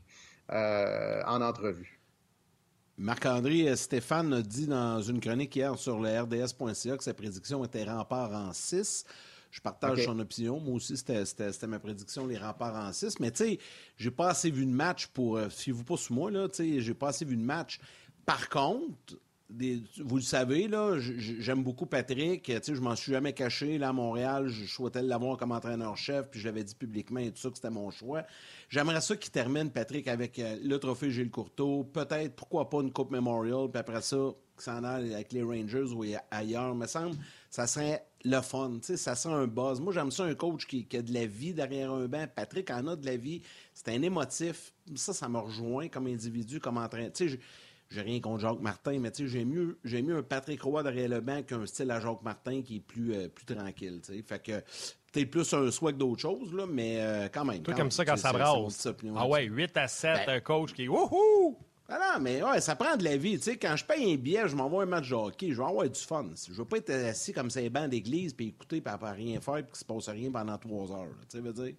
[0.50, 2.00] euh, en entrevue.
[2.96, 7.64] Marc-André euh, Stéphane a dit dans une chronique hier sur le RDS.ca que sa prédiction
[7.64, 9.04] était rempart en 6.
[9.50, 10.60] Je partage son opinion.
[10.60, 13.18] Moi aussi, c'était ma prédiction, les remparts en 6.
[13.18, 13.58] Mais tu sais,
[13.96, 15.36] j'ai pas assez vu de match pour.
[15.36, 16.48] Euh, fiez-vous pas sur moi, là.
[16.48, 17.80] Tu sais, j'ai pas assez vu de match.
[18.24, 19.16] Par contre,
[20.04, 22.44] vous le savez, là, j'aime beaucoup Patrick.
[22.44, 23.78] Tu sais, je m'en suis jamais caché.
[23.78, 27.38] Là, à Montréal, je souhaitais l'avoir comme entraîneur-chef, puis je l'avais dit publiquement et tout
[27.38, 28.24] ça que c'était mon choix.
[28.68, 31.84] J'aimerais ça qu'il termine, Patrick, avec euh, le trophée Gilles Courteau.
[31.84, 34.16] Peut-être, pourquoi pas une Coupe Memorial, puis après ça,
[34.54, 36.74] qu'il s'en aille avec les Rangers ou ailleurs.
[36.74, 37.16] Me semble,
[37.50, 39.80] ça serait le fun, tu sais, ça sent un buzz.
[39.80, 42.26] Moi, j'aime ça un coach qui, a de la vie derrière un banc.
[42.34, 43.42] Patrick en a de la vie.
[43.74, 44.72] C'est un émotif.
[44.94, 47.12] Ça, ça me rejoint comme individu, comme entraîneur.
[47.12, 47.40] Tu sais,
[47.90, 50.82] j'ai rien contre Jacques Martin, mais tu sais, j'ai mieux, j'ai mieux un Patrick Roy
[50.82, 54.14] derrière le banc qu'un style à Jacques Martin qui est plus, euh, plus tranquille, tu
[54.14, 54.22] sais.
[54.22, 54.60] Fait que
[55.12, 57.62] peut-être plus un souhait que d'autres choses, là, mais euh, quand même.
[57.62, 58.88] Toi, comme ça, quand ça brasse.
[59.16, 61.58] Ah ouais, 8 à 7, ben un coach qui est wouhou!
[61.92, 63.36] Ah non, mais ouais, ça prend de la vie.
[63.38, 65.68] Tu sais, quand je paye un billet, je m'envoie un match de hockey, je vais
[65.68, 66.26] avoir du fun.
[66.48, 69.54] Je veux pas être assis comme ces bancs d'église puis écouter puis pas rien faire
[69.54, 71.16] puis qu'il se passe rien pendant trois heures.
[71.28, 71.74] Tu sais, veux dire,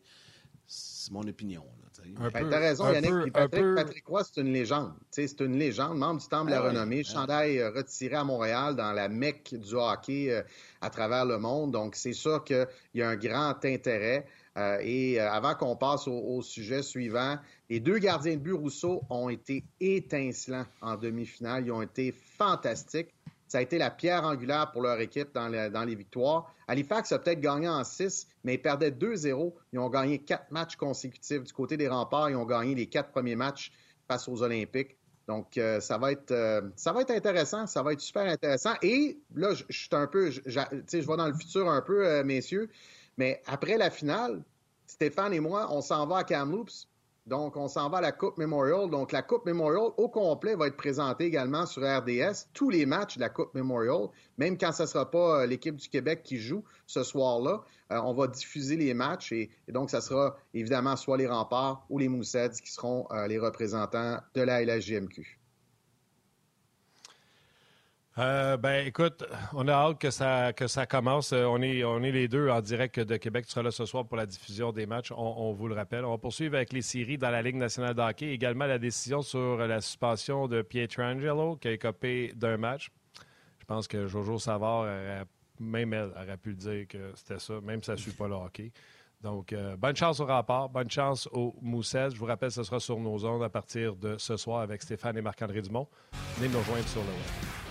[0.67, 1.63] c'est mon opinion.
[1.81, 3.33] Là, ben, T'as raison, Yannick.
[3.33, 4.93] Patrick, Patrick Roy, c'est une légende.
[5.09, 8.23] C'est une légende, membre du Temple de la ah Renommée, ah chandail euh, retiré à
[8.23, 10.41] Montréal dans la mecque du hockey euh,
[10.81, 11.71] à travers le monde.
[11.71, 14.25] Donc, c'est sûr qu'il y a un grand intérêt.
[14.57, 17.37] Euh, et euh, avant qu'on passe au, sujet suivant,
[17.69, 21.65] les deux gardiens de but Rousseau ont été étincelants en demi-finale.
[21.65, 23.13] Ils ont été fantastiques.
[23.51, 26.55] Ça a été la pierre angulaire pour leur équipe dans, les victoires.
[26.69, 29.53] Halifax a peut-être gagné en 6, mais ils perdaient 2-0.
[29.73, 31.43] Ils ont gagné quatre matchs consécutifs.
[31.43, 33.73] Du côté des remparts, ils ont gagné les quatre premiers matchs
[34.07, 34.95] face aux Olympiques.
[35.27, 36.33] Donc, euh, ça, va être,
[36.77, 37.67] ça va être intéressant.
[37.67, 38.75] Ça va être super intéressant.
[38.81, 42.69] Et là, je, suis un peu, je, je vais dans le futur un peu, messieurs.
[43.17, 44.41] Mais après la finale,
[44.87, 46.87] Stéphane et moi, on s'en va à Kamloops.
[47.27, 48.89] Donc, on s'en va à la Coupe Memorial.
[48.89, 52.47] Donc, la Coupe Memorial au complet va être présentée également sur RDS.
[52.53, 54.07] Tous les matchs de la Coupe Memorial,
[54.37, 58.01] même quand ce ne sera pas euh, l'équipe du Québec qui joue ce soir-là, euh,
[58.03, 62.09] on va diffuser les matchs et, donc, ça sera évidemment soit les remparts ou les
[62.09, 65.40] Moussets qui seront euh, les représentants de la LHJMQ.
[68.17, 71.31] Euh, ben, écoute, on a hâte que ça, que ça commence.
[71.31, 73.45] Euh, on est, on est les deux en direct de Québec.
[73.45, 75.11] Tu seras là ce soir pour la diffusion des matchs.
[75.15, 76.03] On, vous le rappelle.
[76.03, 78.31] On va poursuivre avec les séries dans la Ligue nationale de hockey.
[78.31, 82.91] Également la décision sur la suspension de Pietrangelo, qui a écopé d'un match.
[83.59, 84.87] Je pense que Jojo Savard,
[85.59, 88.35] même elle, aurait pu dire que c'était ça, même si ça ne suit pas le
[88.35, 88.71] hockey.
[89.21, 92.09] Donc, euh, bonne chance au rempart, bonne chance au Mousset.
[92.11, 95.17] Je vous rappelle, ce sera sur nos ondes à partir de ce soir avec Stéphane
[95.17, 95.87] et Marc-André Dumont.
[96.37, 97.70] Venez nous rejoindre sur le web.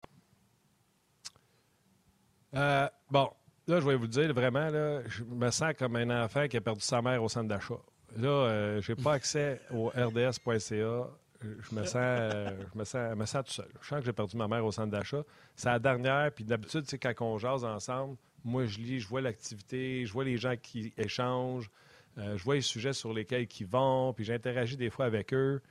[2.55, 3.29] Euh, bon,
[3.67, 6.61] là, je vais vous dire, vraiment, là, je me sens comme un enfant qui a
[6.61, 7.79] perdu sa mère au centre d'achat.
[8.17, 11.07] Là, euh, je n'ai pas accès au rds.ca.
[11.41, 13.69] Je me sens, euh, je me sens, me sens tout seul.
[13.81, 15.23] Je sens que j'ai perdu ma mère au centre d'achat.
[15.55, 16.31] C'est la dernière.
[16.31, 20.23] Puis d'habitude, c'est quand on jase ensemble, moi, je lis, je vois l'activité, je vois
[20.23, 21.69] les gens qui échangent,
[22.17, 25.61] euh, je vois les sujets sur lesquels ils vont, puis j'interagis des fois avec eux.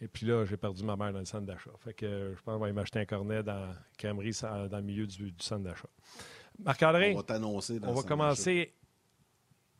[0.00, 1.70] Et puis là, j'ai perdu ma mère dans le centre d'achat.
[1.80, 5.34] Fait que je pense qu'on va m'acheter un cornet dans crèmerie dans le milieu du,
[5.40, 5.88] centre d'achat.
[6.60, 7.80] Marc-André, on va t'annoncer.
[7.82, 8.74] On va commencer.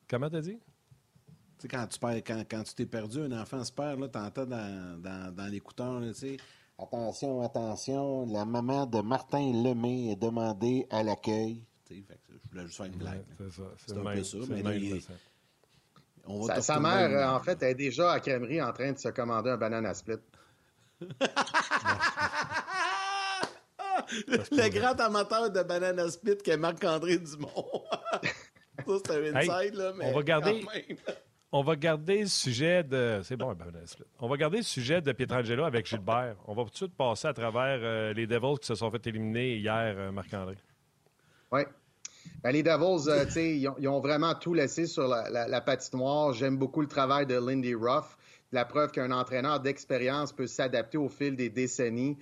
[0.08, 0.58] Comment t'as dit?
[1.58, 4.08] Tu sais, quand tu perds, quand, quand tu t'es perdu, un enfant se perd, là,
[4.08, 6.36] t'entends dans, dans, dans l'écouteur, tu sais.
[6.78, 11.64] Attention, attention, la maman de Martin Lemay est demandée à l'accueil.
[11.84, 13.24] Tu sais, je voulais juste faire une blague.
[13.36, 13.62] c'est ça.
[13.84, 14.38] C'est un peu ça.
[14.48, 14.70] Mais là,
[16.28, 19.08] on va sa, sa mère, en fait, est déjà à crèmerie en train de se
[19.08, 20.18] commander un banana split.
[24.26, 27.82] le, grand amateur de banana split qui est Marc-André Dumont.
[28.86, 30.64] ça, c'est un inside, là, mais on va garder...
[31.50, 33.20] On va garder le sujet de.
[33.24, 33.56] C'est bon,
[34.18, 36.36] On va garder le sujet de Pietrangelo avec Gilbert.
[36.46, 39.06] On va tout de suite passer à travers euh, les Devils qui se sont fait
[39.06, 40.56] éliminer hier, euh, Marc-André.
[41.50, 41.62] Oui.
[42.42, 46.32] Ben, les Devils, euh, ils, ont, vraiment tout laissé sur la, patinoire.
[46.32, 48.16] J'aime beaucoup le travail de Lindy Ruff.
[48.50, 52.16] La preuve qu'un entraîneur d'expérience peut s'adapter au fil des décennies.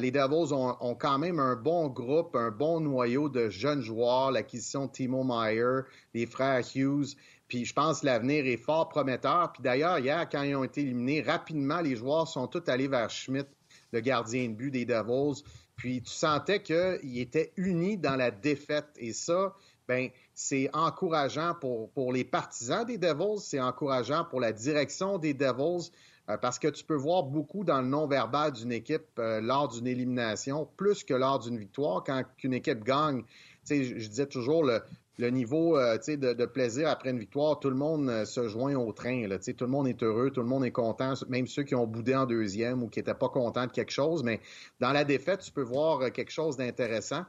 [0.00, 4.32] les Devils ont, ont, quand même un bon groupe, un bon noyau de jeunes joueurs.
[4.32, 5.82] L'acquisition de Timo Meyer,
[6.14, 7.14] les frères Hughes.
[7.48, 9.52] Puis je pense que l'avenir est fort prometteur.
[9.52, 13.10] Puis d'ailleurs, hier, quand ils ont été éliminés, rapidement, les joueurs sont tous allés vers
[13.10, 13.48] Schmidt,
[13.92, 15.42] le gardien de but des Devils.
[15.78, 18.88] Puis tu sentais qu'ils étaient unis dans la défaite.
[18.96, 19.54] Et ça,
[19.86, 25.32] ben c'est encourageant pour, pour les partisans des Devils, c'est encourageant pour la direction des
[25.32, 25.90] Devils,
[26.28, 29.86] euh, parce que tu peux voir beaucoup dans le non-verbal d'une équipe euh, lors d'une
[29.86, 32.02] élimination, plus que lors d'une victoire.
[32.04, 33.22] Quand une équipe gagne,
[33.70, 34.82] je, je disais toujours, le,
[35.18, 38.74] le niveau euh, de, de, plaisir après une victoire, tout le monde euh, se joint
[38.76, 39.26] au train.
[39.28, 42.14] Tout le monde est heureux, tout le monde est content, même ceux qui ont boudé
[42.14, 44.22] en deuxième ou qui n'étaient pas contents de quelque chose.
[44.22, 44.40] Mais
[44.78, 47.24] dans la défaite, tu peux voir euh, quelque chose d'intéressant.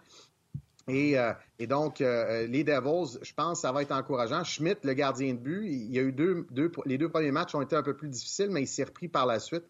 [0.88, 1.18] Et,
[1.60, 4.44] et, donc, les Devils, je pense que ça va être encourageant.
[4.44, 7.54] Schmidt, le gardien de but, il y a eu deux, deux, les deux premiers matchs
[7.54, 9.66] ont été un peu plus difficiles, mais il s'est repris par la suite.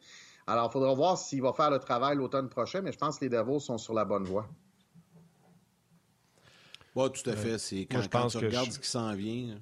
[0.48, 3.26] Alors, il faudra voir s'il va faire le travail l'automne prochain, mais je pense que
[3.26, 4.48] les Devils sont sur la bonne voie.
[6.96, 7.58] Oui, tout à fait.
[7.58, 9.58] C'est quand, je pense tu regardes ce qui s'en vient.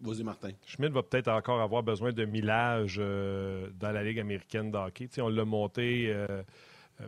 [0.00, 0.50] Vas-y, Martin.
[0.64, 5.08] Schmidt va peut-être encore avoir besoin de millage euh, dans la Ligue américaine de hockey.
[5.18, 6.06] on l'a monté.
[6.08, 6.42] Euh,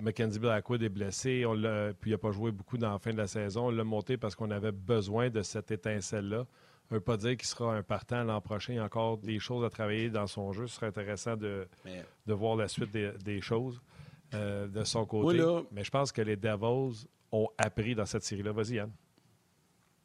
[0.00, 1.44] Mackenzie Blackwood est blessé.
[1.46, 1.54] On
[2.00, 3.66] puis il n'a pas joué beaucoup dans la fin de la saison.
[3.66, 6.46] On l'a monté parce qu'on avait besoin de cette étincelle-là.
[6.88, 8.74] Ça ne veut pas dire qu'il sera un partant l'an prochain.
[8.74, 10.66] Il y a encore des choses à travailler dans son jeu.
[10.66, 11.66] Ce serait intéressant de,
[12.26, 13.80] de voir la suite des, choses
[14.34, 15.42] euh, de son côté.
[15.72, 18.52] Mais je pense que les Devils ont appris dans cette série-là.
[18.52, 18.90] Vas-y, Yann.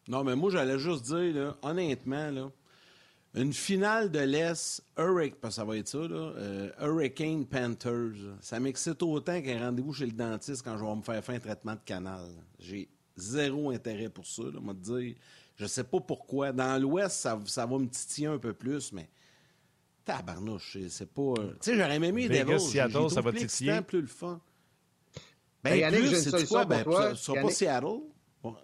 [0.10, 2.52] Non, mais moi, j'allais juste dire, là, honnêtement, là,
[3.36, 8.16] une finale de l'Est, Hurricane, parce que ça va être ça, là, euh, Hurricane Panthers,
[8.42, 11.40] ça m'excite autant qu'un rendez-vous chez le dentiste quand je vais me faire faire un
[11.40, 12.26] traitement de canal.
[12.58, 15.16] J'ai zéro intérêt pour ça, là, moi, te dire.
[15.58, 16.54] Je sais pas pourquoi.
[16.54, 19.08] Dans l'Ouest, ça, ça va me titiller un peu plus, mais
[20.06, 21.22] tabarnouche, c'est pas...
[21.22, 23.82] Euh, tu sais, j'aurais aimé des Vegas, Seattle, ça va titiller.
[23.82, 24.42] plus le fun.
[25.64, 26.66] Ben, Yannick, plus, c'est quoi?
[26.66, 28.00] Ben, ça sera pas Seattle.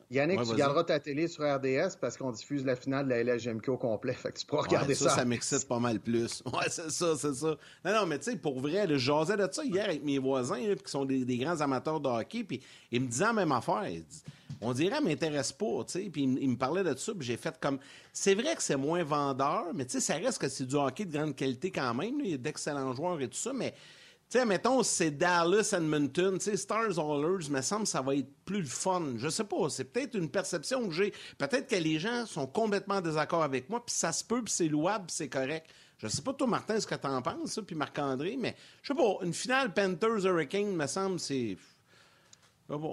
[0.09, 3.71] Yannick, tu garderas ta télé sur RDS parce qu'on diffuse la finale de la LHMQ
[3.71, 4.13] au complet.
[4.21, 5.09] Fait que tu pourras regarder ça.
[5.09, 6.43] Ça, ça m'excite pas mal plus.
[6.55, 7.57] Ouais, c'est ça, c'est ça.
[7.83, 10.57] Non, non, mais tu sais, pour vrai, je jasais de ça hier avec mes voisins,
[10.57, 12.61] qui sont des, grands amateurs de hockey, puis
[12.91, 13.85] ils me disaient la même affaire.
[14.61, 16.09] On dirait, m'intéresse pas, tu sais.
[16.09, 17.79] Puis ils, me parlaient de ça, puis j'ai fait comme.
[18.13, 21.03] C'est vrai que c'est moins vendeur, mais tu sais, ça reste que c'est du hockey
[21.03, 22.21] de grande qualité quand même.
[22.23, 23.73] Il y a d'excellents joueurs et tout ça, mais
[24.29, 28.15] tu sais, mettons, c'est Dallas, Edmonton, tu sais, Stars Allers, me semble que ça va
[28.15, 29.13] être plus le fun.
[29.17, 31.13] Je sais pas, c'est peut-être une perception que j'ai.
[31.38, 34.51] Peut-être que les gens sont complètement en désaccord avec moi, puis ça se peut, puis
[34.51, 35.67] c'est louable, c'est correct.
[35.99, 38.95] Je sais pas, toi, Martin, ce que t'en penses, ça, puis Marc-André, mais je sais
[38.95, 41.55] pas, une finale Panthers-Hurricane, me semble, c'est...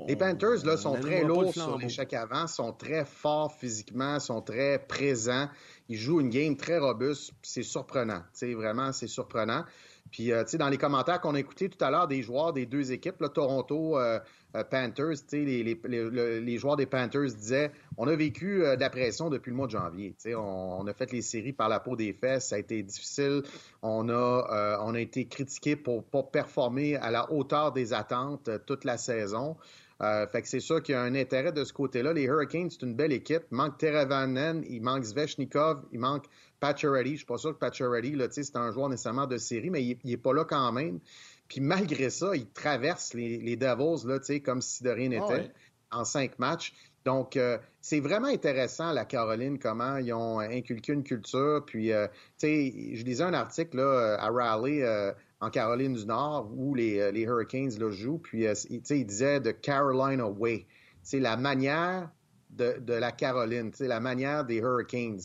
[0.07, 4.79] les Panthers là, sont très lourds sur l'échec avant, sont très forts physiquement, sont très
[4.87, 5.49] présents.
[5.89, 8.23] Ils jouent une game très robuste, c'est surprenant.
[8.35, 9.65] sais, vraiment, c'est surprenant.
[10.13, 12.53] Puis, euh, tu sais, dans les commentaires qu'on a écoutés tout à l'heure des joueurs
[12.53, 14.21] des deux équipes, là, Toronto, euh,
[14.55, 18.79] euh, Panthers, tu sais, les, les, les, joueurs des Panthers disaient on a vécu de
[18.79, 20.11] la pression depuis le mois de janvier.
[20.11, 22.59] Tu sais, on, on, a fait les séries par la peau des fesses, ça a
[22.59, 23.43] été difficile.
[23.81, 28.85] On a, on a été critiqué pour pas performer à la hauteur des attentes toute
[28.85, 29.57] la saison.
[29.99, 32.13] fait que c'est sûr qu'il y a un intérêt de ce côté-là.
[32.13, 33.45] Les Hurricanes, c'est une belle équipe.
[33.51, 36.27] Il manque Teravanen, il manque Zvechnikov, il manque
[36.63, 39.99] Pacioretty, je suis pas sûr que Pacioretty, c'est un joueur nécessairement de série, mais il,
[40.05, 41.01] n'est est pas là quand même.
[41.49, 45.51] Puis malgré ça, il traverse les, les Devils là, comme si de rien ah n'était.
[45.91, 46.73] en cinq matchs.
[47.05, 51.65] Donc, euh, c'est vraiment intéressant, la Caroline, comment ils ont inculqué une culture.
[51.67, 52.07] Puis, euh,
[52.39, 56.77] tu sais, je lisais un article là, à Raleigh, euh, en Caroline du Nord, où
[56.77, 58.19] les, les Hurricanes là, jouent.
[58.19, 60.69] Puis, tu sais, il disait de Carolina Way.
[61.03, 62.09] C'est la manière
[62.51, 65.19] de, de la Caroline, la manière des Hurricanes.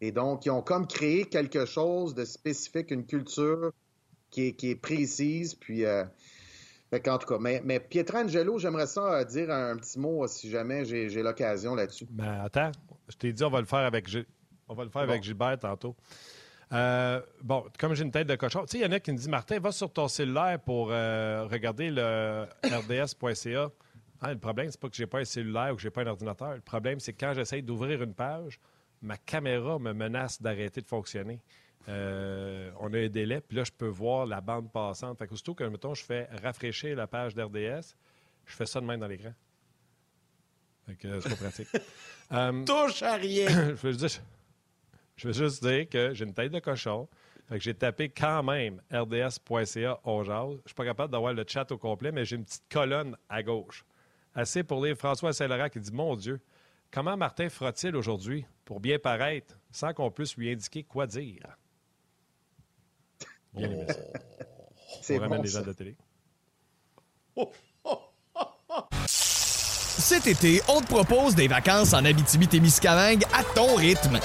[0.00, 3.72] Et donc, ils ont comme créé quelque chose de spécifique, une culture
[4.30, 5.54] qui est, qui est précise.
[5.54, 5.84] Puis,
[7.06, 10.50] en tout cas, mais, mais Pietrangelo, j'aimerais ça euh, dire un petit mot euh, si
[10.50, 12.06] jamais j'ai l'occasion là-dessus.
[12.10, 12.72] Ben, attends,
[13.08, 14.08] je t'ai dit, on va le faire avec,
[14.68, 15.94] on va le faire avec Gilbert tantôt.
[16.72, 19.12] Euh, bon, comme j'ai une tête de cochon, tu sais, il y en a qui
[19.12, 23.70] me disent Martin, va sur ton cellulaire pour regarder le rds.ca.
[24.22, 26.06] Ah, le problème, c'est pas que j'ai pas un cellulaire ou que j'ai pas un
[26.06, 26.54] ordinateur.
[26.54, 28.58] Le problème, c'est que quand j'essaye d'ouvrir une page,
[29.02, 31.40] ma caméra me menace d'arrêter de fonctionner.
[31.88, 35.18] Euh, on a un délai, puis là, je peux voir la bande passante.
[35.18, 37.94] Fait aussitôt que, mettons, je fais rafraîchir la page d'RDS,
[38.44, 39.32] je fais ça de même dans l'écran.
[40.86, 41.68] Fait que c'est pas pratique.
[42.30, 43.48] um, Touche à rien!
[43.76, 44.08] je, veux
[45.16, 47.08] je veux juste dire que j'ai une tête de cochon.
[47.48, 51.70] Fait que j'ai tapé quand même rds.ca au Je suis pas capable d'avoir le chat
[51.70, 53.84] au complet, mais j'ai une petite colonne à gauche.
[54.34, 56.40] Assez pour lire François Saint-Laurent qui dit Mon Dieu,
[56.90, 61.56] comment Martin fera-t-il aujourd'hui pour bien paraître sans qu'on puisse lui indiquer quoi dire?
[63.54, 63.94] Bien aimé ça.
[65.02, 65.96] C'est bon, les gens de la télé.
[69.06, 74.20] Cet été, on te propose des vacances en Abitibi-Témiscamingue à ton rythme.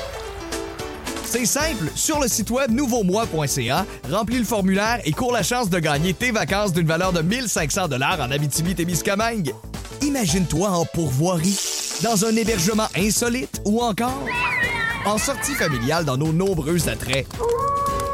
[1.26, 5.80] C'est simple, sur le site web nouveaumois.ca, remplis le formulaire et cours la chance de
[5.80, 9.54] gagner tes vacances d'une valeur de 1500 dollars en Abitibi-Témiscamingue.
[10.02, 11.58] Imagine-toi en pourvoirie,
[12.04, 14.26] dans un hébergement insolite ou encore
[15.06, 17.28] en sortie familiale dans nos nombreux attraits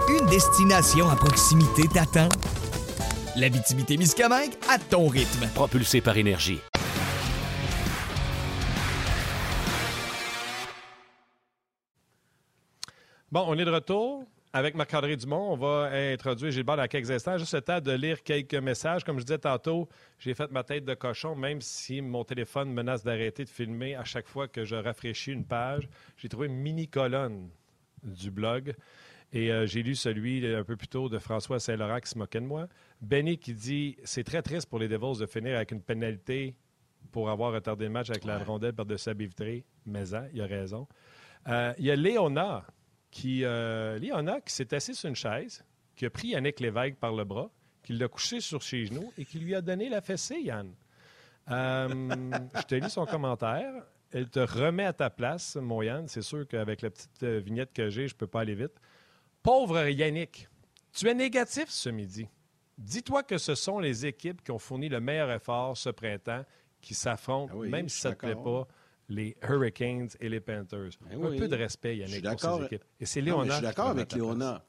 [0.10, 2.30] une destination à proximité t'attend.
[3.36, 5.47] La Miscamingue à ton rythme.
[5.54, 6.60] Propulsé par énergie.
[13.32, 14.23] Bon, on est de retour
[14.58, 15.52] avec Marc-André Dumont.
[15.52, 17.38] On va introduire Gilbert dans quelques instants.
[17.38, 19.04] Juste le temps de lire quelques messages.
[19.04, 23.04] Comme je disais tantôt, j'ai fait ma tête de cochon, même si mon téléphone menace
[23.04, 25.88] d'arrêter de filmer à chaque fois que je rafraîchis une page.
[26.17, 27.50] J'ai trouvé une mini-colonne
[28.04, 28.74] du blog.
[29.32, 32.41] Et euh, j'ai lu celui un peu plus tôt de François Saint-Laurent qui se moquait
[32.41, 32.67] de moi.
[33.00, 36.56] Benny qui dit C'est très triste pour les Devils de finir avec une pénalité
[37.12, 39.65] pour avoir retardé le match avec la rondelle par-dessus la vitrée.
[39.86, 40.88] Mais hein, il a raison.
[41.48, 42.65] Euh, il y a Léona
[43.17, 45.63] qui, euh, Léona qui s'est assis sur une chaise,
[45.95, 47.49] qui a pris Yannick Lévesque par le bras,
[47.82, 50.71] qui l'a couché sur ses genoux et qui lui a donné la fessée, Yann.
[51.47, 53.73] je te lis son commentaire.
[54.12, 56.08] Elle te remet à ta place, mon Yann.
[56.08, 58.80] C'est sûr qu'avec la petite vignette que j'ai, je ne peux pas aller vite.
[59.41, 60.47] Pauvre Yannick,
[60.93, 62.27] tu es négatif ce midi.
[62.77, 66.45] Dis-toi que ce sont les équipes qui ont fourni le meilleur effort ce printemps
[66.82, 68.67] qui s'affrontent, ah même si ça ne te plaît pas,
[69.10, 70.91] les Hurricanes et les Panthers.
[71.02, 72.84] Ben un peu de respect, Yannick, pour ces équipes.
[73.00, 73.46] Et c'est Léona.
[73.46, 74.63] je suis d'accord avec Léona.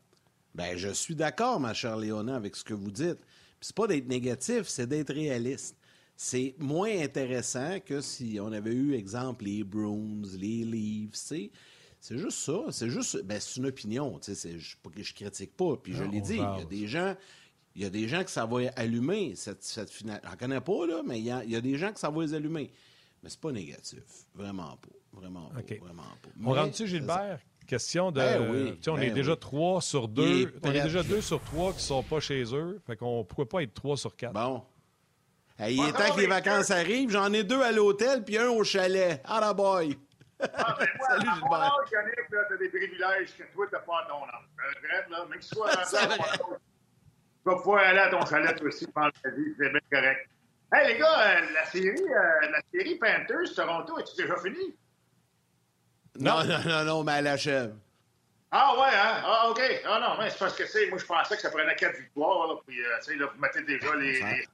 [0.55, 3.19] Ben, je suis d'accord, ma chère Léona, avec ce que vous dites.
[3.61, 5.77] Ce n'est pas d'être négatif, c'est d'être réaliste.
[6.17, 11.33] C'est moins intéressant que si on avait eu, exemple, les Bruins, les Leafs,
[12.01, 12.65] c'est juste ça.
[12.71, 13.23] C'est juste.
[13.23, 14.19] Ben, c'est une opinion.
[14.19, 15.77] Tu sais, je, je critique pas.
[15.77, 17.17] Puis je l'ai dit, il y a des gens.
[17.75, 20.21] Il y a des gens que ça va allumer, cette, cette finale.
[20.25, 22.35] J'en connais pas, là, mais il y, y, a, des gens que ça va les
[22.35, 22.73] allumer.
[23.23, 24.03] Mais c'est pas négatif.
[24.35, 24.89] Vraiment pas.
[25.13, 25.61] Vraiment pas.
[25.81, 26.29] Vraiment pas.
[26.45, 27.41] on rentre-tu, Gilbert?
[27.67, 28.21] Question de.
[28.21, 30.51] Ben oui, tu sais, on ben est déjà trois sur deux.
[30.63, 32.81] On est déjà deux sur trois qui sont pas chez eux.
[32.87, 34.33] Fait qu'on pourrait pas être trois sur quatre?
[34.33, 34.65] Bon.
[35.61, 37.11] il est temps que les vacances arrivent.
[37.11, 39.21] J'en ai deux à l'hôtel puis un au chalet.
[39.25, 39.99] Ah, boy!
[40.41, 41.75] Ah, ben moi, Salut, Gilbert.
[41.93, 44.49] Yannick, t'as des privilèges que toi, t'as pas à ton âge.
[44.77, 45.61] Regrette, là, même si tu
[47.45, 50.31] vas pouvoir aller à ton chalet, toi aussi, pendant la vie, c'est bien correct.
[50.71, 54.77] Hey, les gars, euh, la série, euh, la série Panthers Toronto, est-tu déjà fini?
[56.21, 57.75] Non, non, non, non, mais elle achève.
[58.51, 59.23] Ah ouais, hein?
[59.25, 59.61] Ah, OK.
[59.87, 62.49] Ah non, mais c'est parce que, c'est, moi, je pensais que ça prenait quatre victoires,
[62.49, 64.47] là, puis, euh, tu sais, là, vous mettez déjà les, les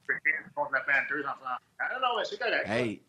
[0.53, 1.59] contre la Panthers en France.
[1.79, 2.65] Ah non, non, mais c'est correct.
[2.65, 3.01] Hey,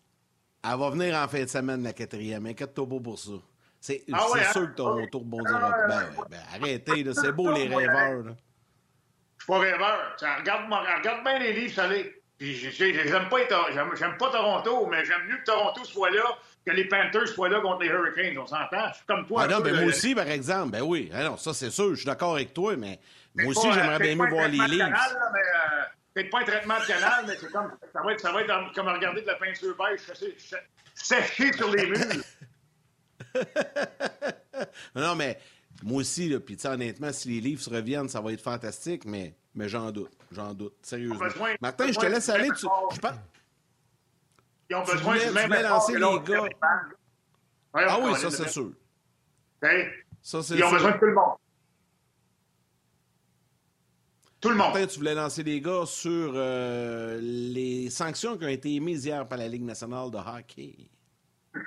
[0.64, 2.46] elle va venir en fin de semaine, la quatrième.
[2.46, 3.32] Inquiète-toi pas pour ça.
[3.80, 4.66] C'est ah ouais, sûr hein?
[4.66, 5.72] que Toronto rebondira.
[5.72, 8.24] Ah, ben, ben, arrêtez, c'est beau les rêveurs.
[8.24, 8.32] Là.
[9.38, 10.16] Je suis pas rêveur.
[10.40, 10.64] Regarde,
[10.98, 11.74] regarde bien les livres
[12.38, 13.08] salés.
[13.08, 13.38] J'aime pas,
[13.94, 17.60] j'aime pas Toronto, mais j'aime mieux que Toronto soit là que les Panthers soient là
[17.60, 18.38] contre les Hurricanes.
[18.38, 18.88] On s'entend?
[18.88, 19.42] Je suis comme toi.
[19.44, 20.72] Ah non, mais moi aussi, par exemple.
[20.72, 21.10] Ben oui.
[21.14, 21.90] Alors, ça, c'est sûr.
[21.90, 22.98] Je suis d'accord avec toi, mais,
[23.36, 24.88] moi aussi, j'aimerais bien mieux voir les livres.
[24.88, 25.82] Euh,
[26.12, 28.72] peut-être pas un traitement de canal, mais c'est comme, ça va être, ça va être
[28.74, 30.00] comme regarder de la peinture beige
[30.94, 32.24] séchée sur les murs.
[34.94, 35.38] non, mais
[35.82, 39.68] moi aussi, là, puis honnêtement, si les livres reviennent, ça va être fantastique, mais, mais
[39.68, 40.12] j'en doute.
[40.30, 41.18] J'en doute, sérieusement.
[41.60, 42.48] Martin, je te laisse aller.
[42.50, 42.66] Tu...
[42.66, 42.66] Je,
[44.70, 46.44] Ils ont Tu besoin voulais- du même tu voulais effort lancer les gars.
[47.74, 48.70] Ah oui, ça, est c'est sûr.
[50.22, 50.76] Ça, c'est Ils ont sûr.
[50.76, 51.34] besoin de tout le monde.
[54.40, 54.66] Tout le monde.
[54.72, 59.26] Martin, tu voulais lancer les gars sur euh, les sanctions qui ont été émises hier
[59.26, 60.76] par la Ligue nationale de hockey.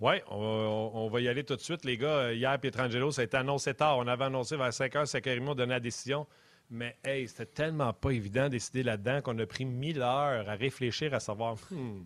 [0.00, 2.32] Oui, on, va- on va y aller tout de suite, les gars.
[2.32, 3.96] Hier, Pietrangelo, ça a été annoncé tard.
[3.98, 6.26] On avait annoncé vers 5h, 5h30, on donnait la décision.
[6.70, 10.54] Mais hey, c'était tellement pas évident de décider là-dedans qu'on a pris 1000 heures à
[10.54, 12.04] réfléchir, à savoir, hmm,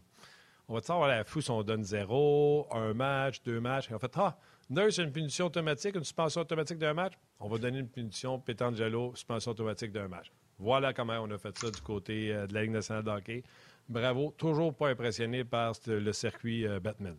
[0.69, 3.91] on va-tu avoir la fou si on donne zéro, un match, deux matchs?
[3.91, 4.37] Et en fait, ah,
[4.71, 7.15] Nurse, une punition automatique, une suspension automatique d'un match.
[7.41, 10.31] On va donner une punition Pietrangelo, suspension automatique d'un match.
[10.59, 13.45] Voilà comment on a fait ça du côté euh, de la Ligue nationale de hockey.
[13.89, 17.17] Bravo, toujours pas impressionné par le circuit euh, Batman.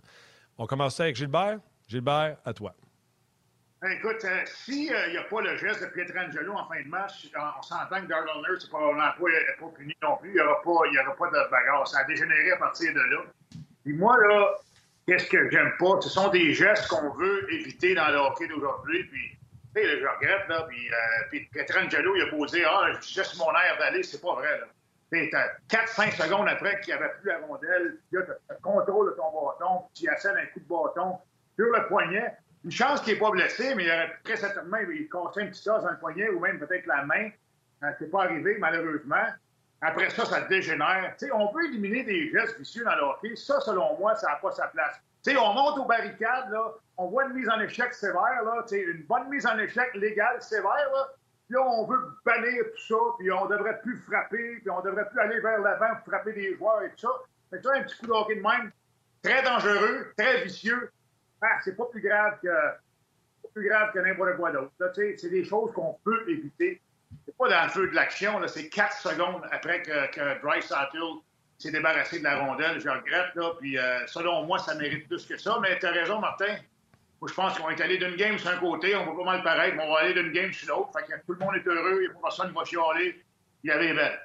[0.60, 1.60] On commence ça avec Gilbert.
[1.88, 2.76] Gilbert, à toi.
[3.82, 7.32] Ben, Écoute, euh, s'il n'y a pas le geste de Pietrangelo en fin de match,
[7.34, 10.32] on, s'entend que Darnell Nurse n'est pas, est pas puni non plus.
[10.32, 11.88] Il n'y aura, aura pas de bagarre.
[11.88, 13.22] Ça a dégénéré à partir de là.
[13.86, 14.56] Puis moi, là,
[15.08, 16.02] qu'est-ce que j'aime pas?
[16.02, 19.06] Ce sont des gestes qu'on veut éviter dans le hockey d'aujourd'hui.
[19.06, 19.38] Puis,
[19.74, 20.66] tu sais, je regrette, là.
[20.68, 20.96] Puis, euh,
[21.30, 24.60] puis Pietrangelo, il a beau dire, ah, je juste mon air d'aller, c'est pas vrai,
[24.60, 24.66] là.
[25.12, 28.32] Tu sais, t'as 4-5 secondes après qu'il n'y avait plus la rondelle, puis là, tu
[28.50, 31.18] le contrôle de ton bâton, puis tu assènes un coup de bâton
[31.56, 32.34] sur le poignet.
[32.66, 35.70] Une chance qu'il n'est pas blessé, mais il aurait très certainement il cassé un petit
[35.70, 37.30] os dans le poignet ou même peut-être la main.
[37.84, 39.28] Euh, C'est pas arrivé, malheureusement.
[39.82, 41.16] Après ça, ça dégénère.
[41.34, 43.36] On peut éliminer des gestes vicieux dans le hockey.
[43.36, 45.00] Ça, selon moi, ça n'a pas sa place.
[45.28, 49.30] On monte aux barricades, là, on voit une mise en échec sévère, là, une bonne
[49.30, 51.08] mise en échec légale sévère, là.
[51.46, 55.08] Puis là, on veut bannir tout ça, puis on devrait plus frapper, puis on devrait
[55.10, 57.10] plus aller vers l'avant pour frapper des joueurs et tout ça.
[57.50, 58.72] Fait que un petit coup de hockey de même,
[59.24, 60.92] très dangereux, très vicieux.
[61.42, 64.72] Ah, c'est pas plus grave que pas plus grave que n'importe quoi d'autre.
[64.96, 66.82] C'est des choses qu'on peut éviter.
[67.26, 70.72] C'est pas dans le feu de l'action, c'est quatre secondes après que, que Bryce
[71.58, 72.80] s'est débarrassé de la rondelle.
[72.80, 75.58] Je regrette, là, puis euh, selon moi, ça mérite plus que ça.
[75.62, 76.58] Mais tu as raison, Martin.
[77.22, 79.44] Moi, je pense qu'on est allé d'une game sur un côté, on va pas mal
[79.44, 80.92] paraître, mais on va aller d'une game sur l'autre.
[81.26, 83.24] Tout le monde est heureux, il n'y personne qui va chialer.
[83.64, 84.20] Il y avait belle.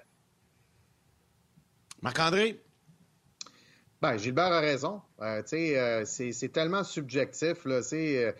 [2.02, 2.60] Marc-André?
[4.04, 5.00] Ben, Gilbert a raison.
[5.22, 7.64] Euh, euh, c'est tellement subjectif.
[7.64, 8.32] Là, euh,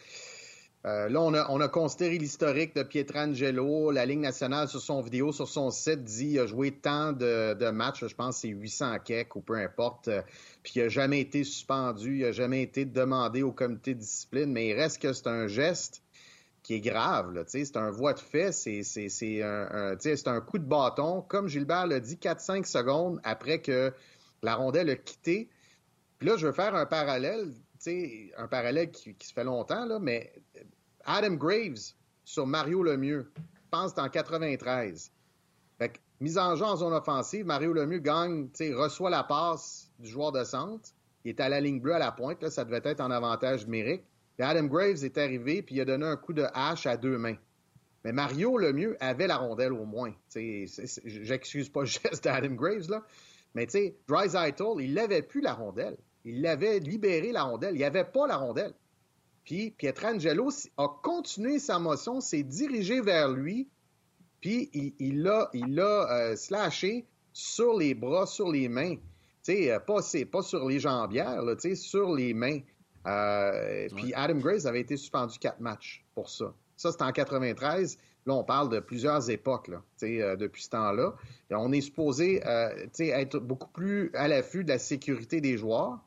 [0.85, 3.91] là on, a, on a considéré l'historique de Pietrangelo.
[3.91, 7.71] La Ligue nationale, sur son vidéo, sur son site, dit qu'il a joué tant de,
[7.71, 8.07] matchs.
[8.07, 10.11] Je pense que c'est 800 kek ou peu importe.
[10.63, 12.19] puis il n'a jamais été suspendu.
[12.19, 14.53] Il n'a jamais été demandé au comité de discipline.
[14.53, 16.03] Mais il reste que c'est un geste
[16.63, 17.43] qui est grave.
[17.47, 18.53] C'est un voie de fait.
[18.53, 19.97] C'est un,
[20.27, 21.23] un coup de bâton.
[21.23, 23.95] Comme Gilbert l'a dit, 4-5 secondes après que
[24.43, 25.49] la rondelle a quitté.
[26.25, 27.53] Là, je veux faire un parallèle,
[28.39, 30.33] un parallèle qui, se fait longtemps, là, mais
[31.05, 31.93] Adam Graves
[32.25, 35.13] sur Mario Lemieux, je pense que en 93.
[35.77, 40.33] Fait mise en jeu en zone offensive, Mario Lemieux gagne, reçoit la passe du joueur
[40.33, 40.89] de centre.
[41.27, 43.67] Il est à la ligne bleue à la pointe, là, ça devait être en avantage
[43.67, 44.05] numérique.
[44.39, 47.19] Puis Adam Graves est arrivé, puis il a donné un coup de hache à deux
[47.19, 47.37] mains.
[48.03, 50.15] Mais Mario Lemieux avait la rondelle au moins.
[50.35, 53.05] J'excuse pas le geste d'Adam Graves, là.
[53.55, 55.99] Mais tu sais, il n'avait plus la rondelle.
[56.25, 57.75] Il l'avait libéré la rondelle.
[57.75, 58.75] Il n'y avait pas la rondelle.
[59.45, 60.49] Puis Pietrangelo
[60.79, 63.69] a continué sa motion, s'est dirigé vers lui,
[64.41, 68.97] puis il l'a il euh, slashé sur les bras, sur les mains.
[68.97, 69.03] Tu
[69.43, 70.01] sais, euh, pas,
[70.33, 72.61] pas sur les jambières, là, sur les mains.
[73.07, 76.55] Euh, Puis Adam Graves avait été suspendu quatre matchs pour ça.
[76.77, 77.99] Ça, c'était en 93.
[78.27, 81.15] Là, on parle de plusieurs époques là, euh, depuis ce temps-là.
[81.51, 85.99] On est supposé euh, être beaucoup plus à l'affût de la sécurité des joueurs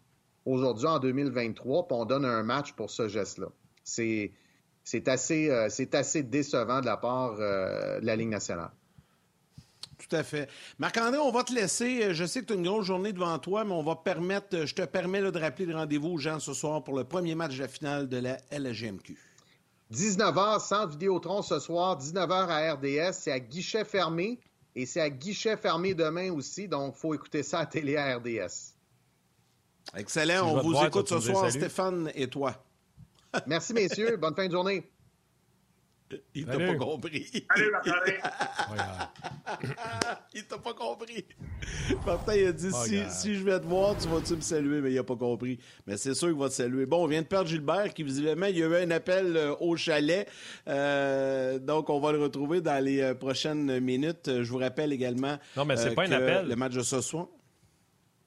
[0.47, 3.47] aujourd'hui en 2023, puis on donne un match pour ce geste-là.
[3.83, 4.31] C'est
[4.83, 8.71] c'est assez, euh, c'est assez décevant de la part euh, de la Ligue nationale.
[9.97, 10.49] Tout à fait.
[10.79, 12.13] Marc-André, on va te laisser.
[12.13, 14.73] Je sais que tu as une grosse journée devant toi, mais on va permettre, je
[14.73, 17.55] te permets là, de rappeler le rendez-vous aux gens ce soir pour le premier match
[17.57, 19.17] de la finale de la LGMQ.
[19.91, 24.39] 19h, centre Vidéotron ce soir, 19h à RDS, c'est à guichet fermé
[24.75, 28.17] et c'est à guichet fermé demain aussi, donc il faut écouter ça à télé à
[28.17, 28.76] RDS.
[29.95, 30.49] Excellent.
[30.49, 31.59] Si on vous voir, écoute ce soir, salut.
[31.63, 32.63] Stéphane et toi.
[33.47, 34.89] Merci messieurs, bonne fin de journée.
[36.33, 37.43] Il t'a pas compris.
[37.49, 38.17] Allez,
[40.33, 41.25] il t'a pas compris.
[42.05, 44.79] Martin, il a dit Oh, si, si je vais te voir, tu vas-tu me saluer?
[44.79, 45.59] Mais il a pas compris.
[45.85, 46.85] Mais c'est sûr qu'il va te saluer.
[46.85, 49.55] Bon, on vient de perdre Gilbert, qui visiblement, il y a eu un appel euh,
[49.59, 50.29] au chalet.
[50.67, 54.29] Euh, donc, on va le retrouver dans les euh, prochaines minutes.
[54.43, 55.37] Je vous rappelle également.
[55.57, 56.47] Non, mais c'est euh, pas un appel.
[56.47, 57.27] Le match de ce soir.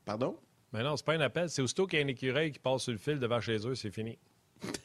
[0.05, 0.37] Pardon?
[0.73, 1.51] Mais non, c'est pas un appel.
[1.51, 3.75] C'est aussitôt qu'il y a un écureuil qui passe sur le fil devant chez eux,
[3.75, 4.19] c'est fini.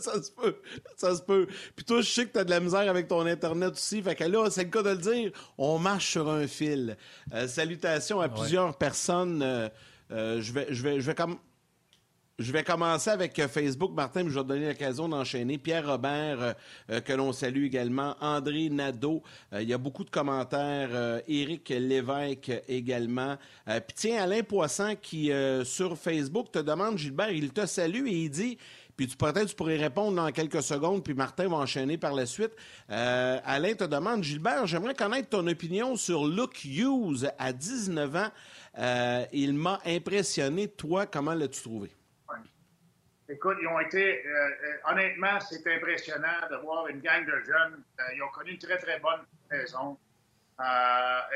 [0.00, 0.56] ça se peut.
[0.96, 1.46] Ça se peut.
[1.76, 4.02] Puis toi, je sais que tu as de la misère avec ton Internet aussi.
[4.02, 5.32] Fait que là, c'est le cas de le dire.
[5.58, 6.96] On marche sur un fil.
[7.34, 9.42] Euh, salutations à plusieurs personnes.
[9.42, 9.68] Euh,
[10.12, 11.38] euh, je vais, je vais, je vais comme.
[12.40, 15.58] Je vais commencer avec Facebook, Martin, mais je vais te donner l'occasion d'enchaîner.
[15.58, 16.54] Pierre Robert,
[17.04, 18.16] que l'on salue également.
[18.18, 19.22] André Nadeau,
[19.52, 21.20] il y a beaucoup de commentaires.
[21.28, 23.36] Éric Lévesque également.
[23.66, 25.30] Puis tiens, Alain Poisson qui,
[25.64, 28.56] sur Facebook, te demande, Gilbert, il te salue et il dit
[28.96, 32.52] puis peut-être tu pourrais répondre dans quelques secondes, puis Martin va enchaîner par la suite.
[32.90, 38.28] Euh, Alain te demande, Gilbert, j'aimerais connaître ton opinion sur Luke Hughes à 19 ans.
[38.78, 40.68] Euh, il m'a impressionné.
[40.68, 41.90] Toi, comment l'as-tu trouvé?
[43.30, 44.50] Écoute, ils ont été, euh,
[44.90, 47.82] honnêtement, c'est impressionnant de voir une gang de jeunes.
[48.14, 49.20] ils ont connu une très, très bonne
[49.50, 49.96] saison.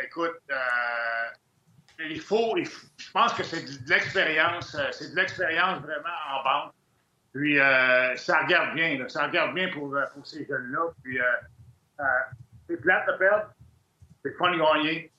[0.03, 0.41] écoute,
[2.01, 6.73] il faut, je pense que c'est de l'expérience, c'est de l'expérience vraiment en banque.
[7.35, 10.93] Puis euh, ça regarde bien, ça regarde bien pour, euh, pour ces jeunes-là.
[11.03, 11.25] Puis euh,
[12.01, 12.05] euh,
[12.69, 13.51] c'est plate de perdre,
[14.25, 15.11] c'est fun de gagner.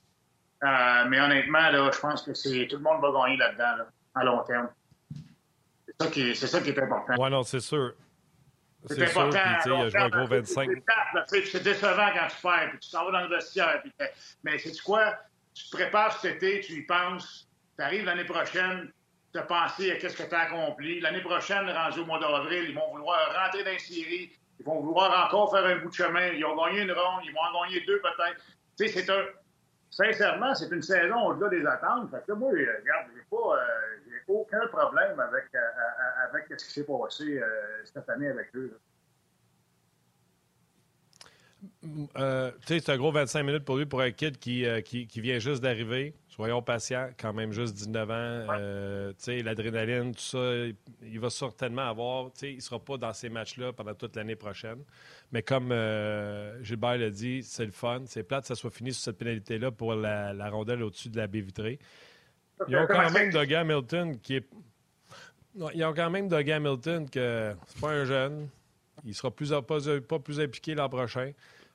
[0.63, 3.87] Euh, mais honnêtement, là, je pense que c'est tout le monde va gagner là-dedans, là,
[4.15, 4.69] à long terme.
[5.99, 7.13] C'est ça qui est, c'est ça qui est important.
[7.17, 7.93] Oui, non, c'est sûr.
[8.87, 9.39] C'est important.
[9.63, 10.69] Sûr, il a un gros 25.
[11.27, 13.81] C'est décevant quand tu perds, puis tu t'en vas dans le vestiaire.
[13.81, 13.93] Puis,
[14.43, 15.15] mais c'est quoi?
[15.53, 18.91] Tu te prépares cet été, tu y penses, tu arrives l'année prochaine,
[19.33, 20.99] de penser à qu'est-ce que tu as accompli.
[20.99, 24.31] L'année prochaine, rendu au mois d'avril, ils vont vouloir rentrer dans les séries.
[24.59, 26.27] Ils vont vouloir encore faire un bout de chemin.
[26.27, 28.41] Ils ont gagné une ronde, ils vont en gagner deux peut-être.
[28.77, 29.23] Tu sais, c'est un.
[29.89, 32.11] Sincèrement, c'est une saison au-delà des attentes.
[32.11, 33.55] Fait que moi, regarde, j'ai pas.
[33.55, 35.59] Euh, aucun problème avec, euh,
[36.27, 38.79] avec ce qui s'est passé euh, cette année avec eux.
[42.17, 45.39] Euh, c'est un gros 25 minutes pour lui, pour un kid qui, qui, qui vient
[45.39, 46.13] juste d'arriver.
[46.35, 48.13] Soyons patients, quand même juste 19 ans.
[48.59, 50.65] Euh, l'adrénaline, tout ça,
[51.01, 52.29] il va certainement avoir.
[52.41, 54.83] Il ne sera pas dans ces matchs-là pendant toute l'année prochaine.
[55.31, 58.01] Mais comme euh, Gilbert l'a dit, c'est le fun.
[58.05, 61.27] C'est plate que ça soit fini sur cette pénalité-là pour la, rondelle au-dessus de la
[61.27, 61.79] baie vitrée.
[62.67, 64.47] Ils ont quand même Doug Hamilton qui est.
[65.73, 68.49] ils ont quand même Doug Hamilton que c'est pas un jeune.
[69.03, 69.53] Il ne sera plus,
[70.07, 71.31] pas, plus impliqué l'an prochain.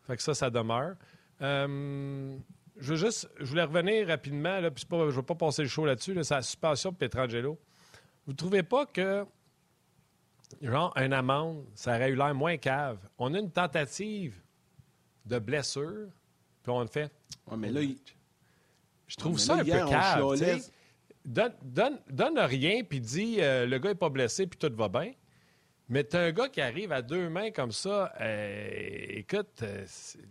[0.07, 0.95] Fait que ça, ça demeure.
[1.43, 2.37] Euh,
[2.76, 5.62] je veux juste, je voulais revenir rapidement, là, puis pas, je ne vais pas passer
[5.62, 7.59] le show là-dessus, là, c'est la suspension de Petrangelo.
[8.26, 9.24] Vous ne trouvez pas que,
[10.62, 12.99] genre, un amende, ça aurait eu l'air moins cave?
[13.18, 14.41] On a une tentative
[15.26, 16.09] de blessure,
[16.62, 17.12] puis on le fait.
[17.47, 17.81] Ouais, mais là,
[19.11, 20.36] Je trouve ça un peu cave.
[21.22, 24.88] Donne, donne, donne, rien, puis dis euh, le gars n'est pas blessé, puis tout va
[24.88, 25.12] bien.
[25.88, 28.12] Mais t'as un gars qui arrive à deux mains comme ça.
[28.20, 28.68] Euh,
[29.08, 29.84] écoute, euh,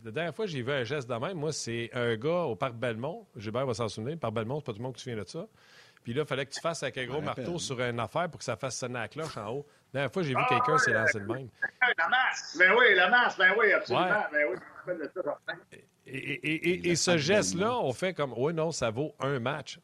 [0.03, 2.73] la dernière fois j'ai vu un geste de même, moi, c'est un gars au Parc
[2.73, 3.27] Belmont.
[3.35, 4.17] Gilbert va s'en souvenir.
[4.17, 5.45] Parc Belmont, c'est pas tout le monde qui se souvient de ça.
[6.01, 8.39] Puis là, il fallait que tu fasses avec un gros marteau sur une affaire pour
[8.39, 9.67] que ça fasse sonner la cloche en haut.
[9.93, 11.49] La dernière fois, j'ai vu ah, quelqu'un s'est lancé de même.
[11.97, 12.55] La masse!
[12.57, 14.23] Ben oui, la masse, ben oui, absolument.
[14.31, 14.57] Ben oui,
[16.11, 19.79] et, et, et, et ce geste-là, on fait comme, oui, non, ça vaut un match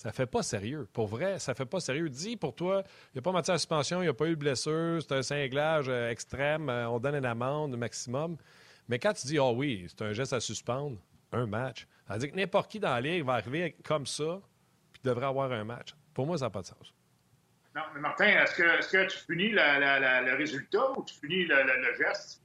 [0.00, 0.88] ça ne fait pas sérieux.
[0.92, 2.08] Pour vrai, ça fait pas sérieux.
[2.08, 4.30] Dis pour toi, il n'y a pas matière à suspension, il n'y a pas eu
[4.30, 8.36] de blessure, c'est un cinglage euh, extrême, euh, on donne une amende maximum.
[8.88, 10.96] Mais quand tu dis, oh oui, c'est un geste à suspendre,
[11.32, 14.40] un match, ça veut dire que n'importe qui dans la ligue va arriver comme ça,
[14.92, 15.94] puis devrait avoir un match.
[16.14, 16.94] Pour moi, ça n'a pas de sens.
[17.76, 18.54] Non, mais Martin, est-ce
[18.90, 22.42] que, tu punis le résultat ou tu punis le, geste?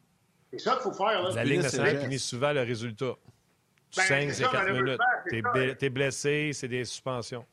[0.57, 1.21] C'est ça qu'il faut faire.
[1.21, 1.31] Là.
[1.33, 3.13] La Ligue nationale punit souvent le résultat.
[3.91, 4.99] Tu ben, c'est 4 minutes.
[5.29, 7.45] T'es, es blessé, c'est des suspensions.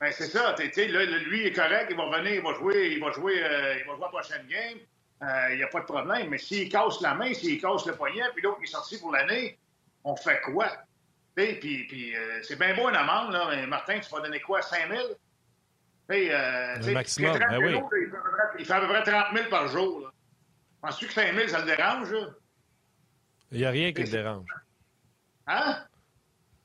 [0.00, 0.54] Ben, c'est ça.
[0.54, 3.86] là, lui est correct, il va venir, il va jouer, il va jouer, euh, il
[3.86, 4.78] va jouer la prochaine game.
[5.22, 6.28] Euh, il n'y a pas de problème.
[6.28, 9.58] Mais s'il casse la main, s'il casse le poignet, puis l'autre est sorti pour l'année,
[10.04, 10.68] on fait quoi?
[11.34, 14.62] Puis, puis euh, c'est bien beau une amende, là, mais Martin, tu vas donner quoi?
[14.62, 15.02] 5 000?
[16.08, 17.80] le maximum, ben oui.
[18.60, 20.12] il, fait à peu près 30 000 par jour.
[20.86, 22.14] Penses-tu que 5 000, ça le dérange?
[23.50, 24.46] Il n'y a rien qui le dérange.
[25.48, 25.84] Hein?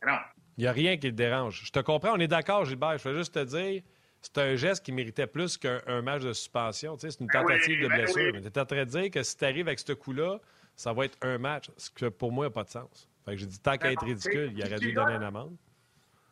[0.06, 0.18] Non.
[0.58, 1.64] Il n'y a rien qui le dérange.
[1.66, 3.00] Je te comprends, on est d'accord, Gilbert.
[3.00, 3.82] Je veux juste te dire,
[4.22, 6.96] c'est un geste qui méritait plus qu'un match de suspension.
[7.00, 8.32] c'est une ben tentative de ben blessure.
[8.34, 10.38] Tu es en train de dire que si tu arrives avec ce coup-là,
[10.76, 13.10] ça va être un match, ce que pour moi n'a pas de sens.
[13.26, 15.56] Fait que j'ai dit, tant qu'à être ridicule, il aurait dû donner une amende.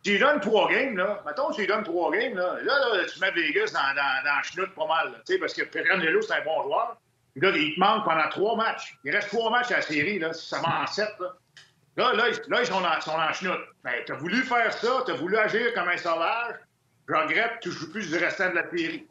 [0.04, 1.24] Tu lui donnes trois games, là.
[1.26, 2.62] Mettons, tu lui donnes trois games, là.
[2.62, 6.22] Là, tu mets Vegas dans, dans, dans chenoute pas mal, tu sais, parce que Perranello,
[6.22, 7.00] c'est un bon joueur.
[7.42, 8.98] Là, il te manque pendant trois matchs.
[9.04, 10.34] Il reste trois matchs à la série, là.
[10.34, 11.34] Si ça va en sept, là.
[11.98, 13.60] Là, là, ils sont en, sont en chenoute.
[13.84, 16.56] Ben, t'as voulu faire ça, t'as voulu agir comme un sauvage.
[17.08, 19.06] Je regrette, tu joues plus du restant de la série.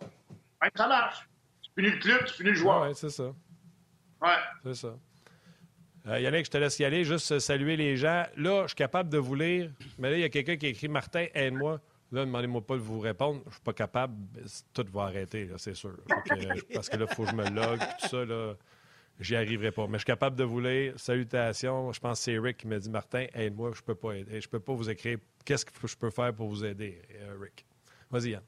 [0.60, 1.28] Ben, ça marche.
[1.62, 2.82] Tu finis le club, tu finis le joueur.
[2.88, 3.24] Oui, c'est ça.
[4.22, 4.36] Ouais.
[4.64, 4.94] C'est ça.
[6.06, 8.24] Euh, Yannick, je te laisse y aller, juste saluer les gens.
[8.36, 10.88] Là, je suis capable de vous lire, mais là, il y a quelqu'un qui écrit
[10.88, 11.80] Martin, aide-moi.
[12.10, 13.42] Là, demandez-moi pas de vous répondre.
[13.46, 14.14] Je suis pas capable.
[14.72, 15.94] Tout va arrêter, c'est sûr.
[16.74, 18.54] parce que là, il faut que je me log, tout ça, là,
[19.20, 19.86] j'y arriverai pas.
[19.86, 20.94] Mais je suis capable de vous lire.
[20.96, 21.92] Salutations.
[21.92, 24.40] Je pense que c'est Rick qui m'a dit Martin, aide-moi, je peux pas aider.
[24.40, 25.18] Je peux pas vous écrire.
[25.44, 27.66] Qu'est-ce que je peux faire pour vous aider, euh, Rick?
[28.10, 28.42] Vas-y, Yann.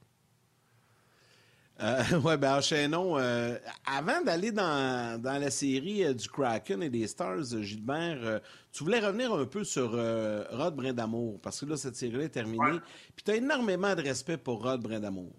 [1.83, 3.19] Euh, oui, ben enchaînons.
[3.19, 3.57] Euh,
[3.87, 8.41] avant d'aller dans, dans, la série euh, du Kraken et des Stars, Gilbert,
[8.73, 12.81] tu voulais revenir un peu sur Rod Brindamour, parce que là, cette série-là est terminée.
[13.17, 15.33] Puis tu as énormément de respect pour Rod Brindamour.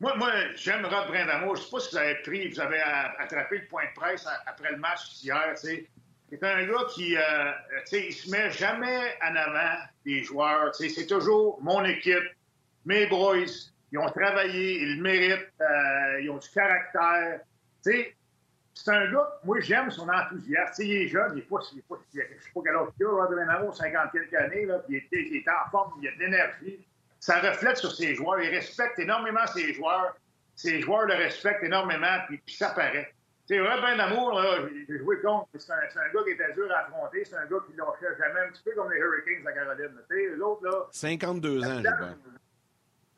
[0.00, 1.56] Moi, moi j'aime Rod Brindamour.
[1.56, 2.80] Je ne sais pas si vous avez pris, vous avez
[3.18, 5.54] attrapé le point de presse après le match hier.
[5.56, 5.88] C'est
[6.42, 10.74] un gars qui ne se met jamais en avant des joueurs.
[10.74, 12.28] C'est toujours mon équipe,
[12.84, 13.46] mes boys
[13.92, 17.40] ils ont travaillé, ils le méritent, euh, ils ont du caractère.
[17.82, 18.16] Tu sais,
[18.74, 20.82] c'est un gars, moi j'aime son enthousiasme.
[20.82, 23.06] il est jeune, il n'est pas, il est pas, je sais pas quel âge il
[23.06, 26.08] a, Rod Renaro, 50 quelques années, là, puis il est, il est, en forme, il
[26.08, 26.86] a de l'énergie.
[27.18, 30.16] Ça reflète sur ses joueurs, il respecte énormément ses joueurs.
[30.54, 33.12] Ses joueurs le respectent énormément, puis, ça paraît.
[33.48, 34.40] Tu sais, Rod d'amour,
[34.88, 37.58] j'ai joué contre, c'est un, un, gars qui était dur à affronter, c'est un gars
[37.66, 39.98] qui lâchait jamais, un petit peu comme les Hurricanes à Caroline.
[40.10, 40.86] Tu sais, eux autres, là.
[40.92, 42.16] 52 ans, Gilbert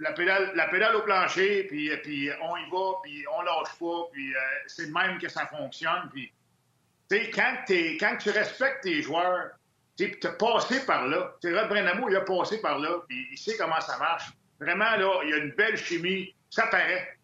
[0.01, 4.09] la pédale, la pédale au plancher, puis, puis on y va, puis on lâche pas,
[4.13, 6.09] puis euh, c'est même que ça fonctionne.
[6.13, 6.33] Puis,
[7.35, 9.51] quand, quand tu respectes tes joueurs,
[9.97, 11.35] tu as passé par là.
[11.45, 14.31] Rod Brenamo, il a passé par là, puis il sait comment ça marche.
[14.59, 16.35] Vraiment, là, il y a une belle chimie.
[16.49, 17.17] Ça paraît.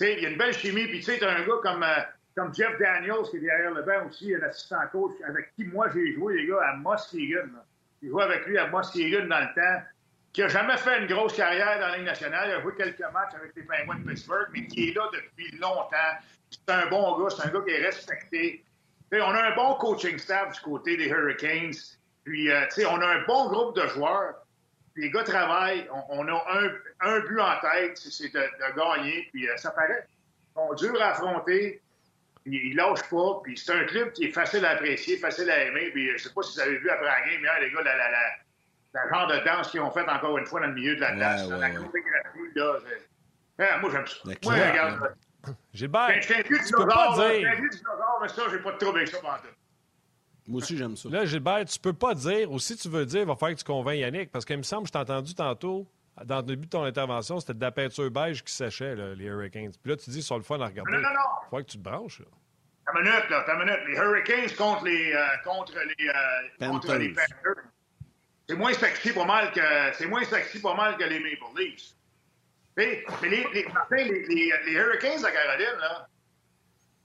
[0.00, 2.00] Il y a une belle chimie, puis tu sais, un gars comme, euh,
[2.36, 5.88] comme Jeff Daniels, qui est derrière le banc aussi, un assistant coach, avec qui moi
[5.92, 7.50] j'ai joué, les gars, à Muskegon.
[8.02, 9.84] J'ai joué avec lui à Muskegon dans le temps
[10.32, 12.48] qui n'a jamais fait une grosse carrière dans la Ligue nationale.
[12.48, 15.56] Il a joué quelques matchs avec les Penguins de Pittsburgh, mais qui est là depuis
[15.58, 15.96] longtemps.
[16.50, 18.64] C'est un bon gars, c'est un gars qui est respecté.
[19.12, 21.74] on a un bon coaching staff du côté des Hurricanes.
[22.24, 24.34] Puis, euh, on a un bon groupe de joueurs.
[24.94, 25.88] les gars travaillent.
[26.10, 26.44] On, a
[27.00, 29.28] un, but en tête, c'est de, gagner.
[29.32, 30.06] Puis euh, ça paraît.
[30.06, 31.80] Ils sont durs à affronter.
[32.46, 33.40] Ils lâchent pas.
[33.42, 35.90] Puis c'est un club qui est facile à apprécier, facile à aimer.
[35.90, 37.96] Puis je sais pas si vous avez vu après la game, hier, les gars, la,
[37.96, 38.18] la, la
[38.92, 41.12] le genre de danse qu'ils ont fait encore une fois dans le milieu de la
[41.12, 41.48] danse.
[41.48, 42.72] Ouais, la chorégraphie, là.
[43.58, 44.16] Ah, moi, j'aime ça.
[44.24, 45.14] Moi, regarde.
[45.72, 47.50] Gilbert, ben, je tu peux pas dire...
[47.54, 49.38] Je dinosaure, mais ça, j'ai pas de trouble avec ça pendant
[50.46, 51.08] moi aussi, j'aime ça.
[51.08, 53.60] Là, Gilbert, tu peux pas dire, ou si tu veux dire, il va falloir que
[53.60, 55.86] tu convaincs Yannick, parce qu'il me semble, je t'ai entendu tantôt,
[56.24, 59.26] dans le début de ton intervention, c'était de la peinture beige qui séchait, là, les
[59.26, 59.70] Hurricanes.
[59.80, 60.90] Puis là, tu dis, sur le fun à regarder.
[60.90, 61.20] Non, non, non.
[61.44, 62.26] Il faut que tu te branches, là.
[62.86, 63.78] Ta minute, là, ta minute.
[63.86, 67.64] Les Hurricanes contre les, euh, contre les, euh, contre les Panthers.
[68.50, 69.60] C'est moins sexy pas mal que
[69.92, 71.94] c'est moins sexy pas mal que les Maple Leafs.
[72.76, 76.08] mais les, les, Martin, les, les, Hurricanes de Caroline, là,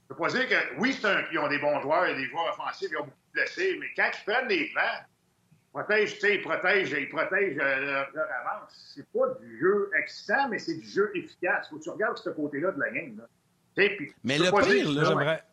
[0.02, 2.48] je peux pas dire que oui, un, ils ont des bons joueurs, et des joueurs
[2.48, 6.42] offensifs, ils ont beaucoup de blessés, mais quand ils prennent des plans, ils protègent, ils
[6.42, 8.92] protègent, ils protègent euh, leur, leur, avance.
[8.96, 11.68] C'est pas du jeu excitant, mais c'est du jeu efficace.
[11.70, 13.18] Faut que tu regardes ce côté-là de la game.
[13.18, 13.24] Là.
[13.76, 15.44] Puis, mais le pire, là, j'aimerais,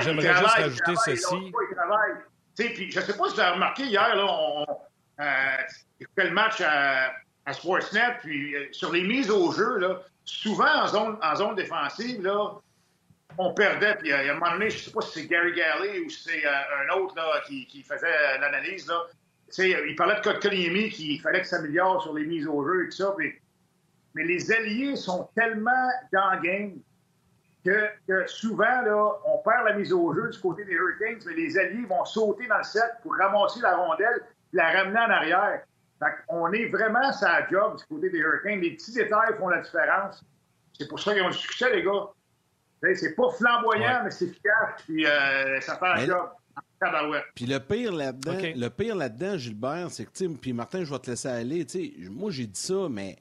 [0.00, 1.52] j'aimerais juste rajouter ceci.
[2.56, 4.66] Puis, je ne sais pas si vous avez remarqué hier, là, on,
[5.20, 5.56] euh,
[6.16, 7.12] le match à,
[7.52, 9.78] Sportsnet, puis euh, sur les mises au jeu,
[10.24, 12.26] souvent en zone, en zone défensive,
[13.36, 13.96] on perdait.
[13.96, 16.08] Puis, euh, a un moment donné, je ne sais pas si c'est Gary Galley ou
[16.08, 17.14] si c'est euh, un autre
[17.46, 18.90] qui, faisait l'analyse.
[19.58, 22.88] Il parlait de Kotkaniemi qu'il fallait que ça s'améliore sur les mises au jeu et
[22.88, 23.14] tout ça.
[24.14, 26.72] mais les alliés sont tellement dans le game
[27.64, 31.58] que, souvent, là, on perd la mise au jeu du côté des Hurricanes, mais les
[31.58, 34.20] alliés vont sauter dans le set pour ramasser la rondelle
[34.52, 35.62] et la ramener en arrière.
[36.28, 38.60] on est vraiment sa job du côté des Hurricanes.
[38.60, 40.22] Les petits détails font la différence.
[40.78, 42.08] C'est pour ça qu'ils ont du succès, les gars.
[42.94, 46.28] C'est pas flamboyant, mais c'est efficace, puis euh, ça fait un job.
[47.34, 51.10] Puis le pire là-dedans, le pire là-dedans, Gilbert, c'est que, puis Martin, je vais te
[51.10, 51.66] laisser aller.
[52.10, 53.16] Moi, j'ai dit ça, mais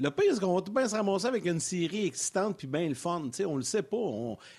[0.00, 2.88] le pire, c'est qu'on va tout bien se ramasser avec une série excitante puis bien
[2.88, 3.22] le fun.
[3.32, 3.98] sais, on le sait pas.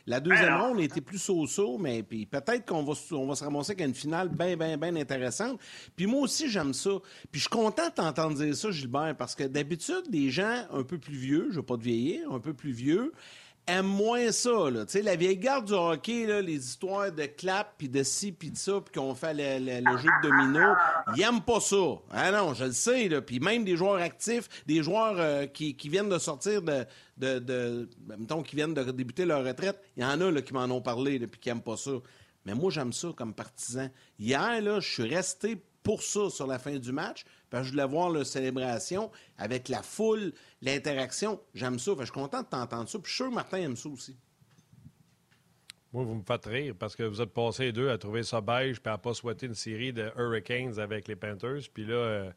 [0.05, 3.71] La deuxième ronde était plus so-so, mais puis peut-être qu'on va, on va se ramasser
[3.71, 5.59] avec une finale bien, bien, bien intéressante.
[5.95, 6.91] Puis moi aussi, j'aime ça.
[7.31, 10.83] Puis je suis content de t'entendre dire ça, Gilbert, parce que d'habitude, des gens un
[10.83, 13.11] peu plus vieux, je veux pas te vieillir, un peu plus vieux,
[13.71, 14.69] aime moins ça.
[14.69, 14.85] Là.
[15.03, 18.57] La vieille garde du hockey, là, les histoires de clap, puis de ci, puis de
[18.57, 20.73] ça, puis qu'on fait le, jeu de domino,
[21.15, 21.99] ils n'aiment pas ça.
[22.11, 23.21] Ah non, je le sais.
[23.21, 26.85] Puis même des joueurs actifs, des joueurs euh, qui, viennent de sortir de,
[27.17, 30.81] ben, qui viennent de débuter leur retraite, il y en a là, qui m'en ont
[30.81, 31.91] parlé, puis qui n'aiment pas ça.
[32.45, 33.89] Mais moi, j'aime ça comme partisan.
[34.17, 37.23] Hier, je suis resté pour ça sur la fin du match.
[37.51, 40.31] Parce que je voulais voir la célébration avec la foule,
[40.61, 41.39] l'interaction.
[41.53, 41.91] J'aime ça.
[41.99, 42.97] je suis content de t'entendre ça.
[42.97, 44.17] Puis je suis sûr que Martin aime ça aussi.
[45.91, 48.79] Moi, vous me faites rire parce que vous êtes passés deux à trouver ça beige
[48.81, 51.59] puis à pas souhaiter une série de Hurricanes avec les Panthers.
[51.73, 52.31] Puis là, euh,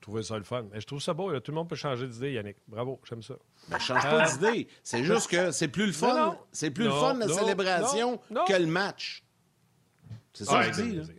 [0.00, 0.64] trouvé ça le fun.
[0.72, 1.28] Mais je trouve ça beau.
[1.32, 1.40] là.
[1.40, 2.58] Tout le monde peut changer d'idée, Yannick.
[2.68, 3.34] Bravo, j'aime ça.
[3.68, 4.68] Ben, change pas d'idée.
[4.84, 6.38] C'est juste que c'est plus le fun.
[6.52, 9.24] C'est plus le fun, la non, célébration, non, que le match.
[10.32, 11.12] C'est ça Ouais, que je dis.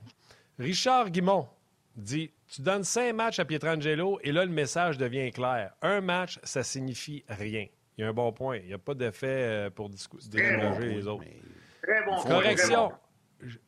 [0.58, 1.50] Richard Guimont
[1.98, 5.74] dit Tu donnes cinq matchs à Pietrangelo et là, le message devient clair.
[5.82, 7.68] Un match, ça signifie rien.
[7.98, 8.58] Il y a un bon point.
[8.58, 9.90] Il n'y a pas d'effet euh, pour
[10.30, 11.24] déménager les autres.
[11.82, 12.16] Très bon.
[12.22, 12.90] point, Correction.
[13.40, 13.60] très J-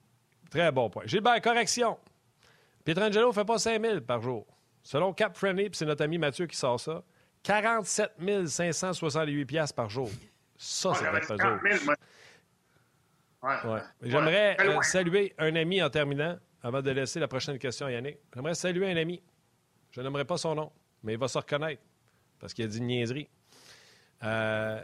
[0.52, 1.04] Très bon point.
[1.06, 1.98] Gilbert, correction.
[2.86, 4.46] Pietrangelo ne fait pas 5 000 par jour.
[4.84, 7.04] Selon Cap Friendly, puis c'est notre ami Mathieu qui sort ça,
[7.44, 8.12] 47
[8.48, 10.10] 568 piastres par jour.
[10.58, 10.96] Ça, bon.
[10.96, 11.96] c'est J'avais notre dit 40 000, moi.
[13.42, 13.72] Ouais.
[13.74, 13.80] Ouais.
[14.02, 18.18] J'aimerais euh, saluer un ami en terminant, avant de laisser la prochaine question à Yannick.
[18.34, 19.22] J'aimerais saluer un ami.
[19.92, 20.72] Je n'aimerais pas son nom,
[21.04, 21.82] mais il va se reconnaître
[22.40, 23.28] parce qu'il a dit une niaiserie.
[24.24, 24.84] Euh,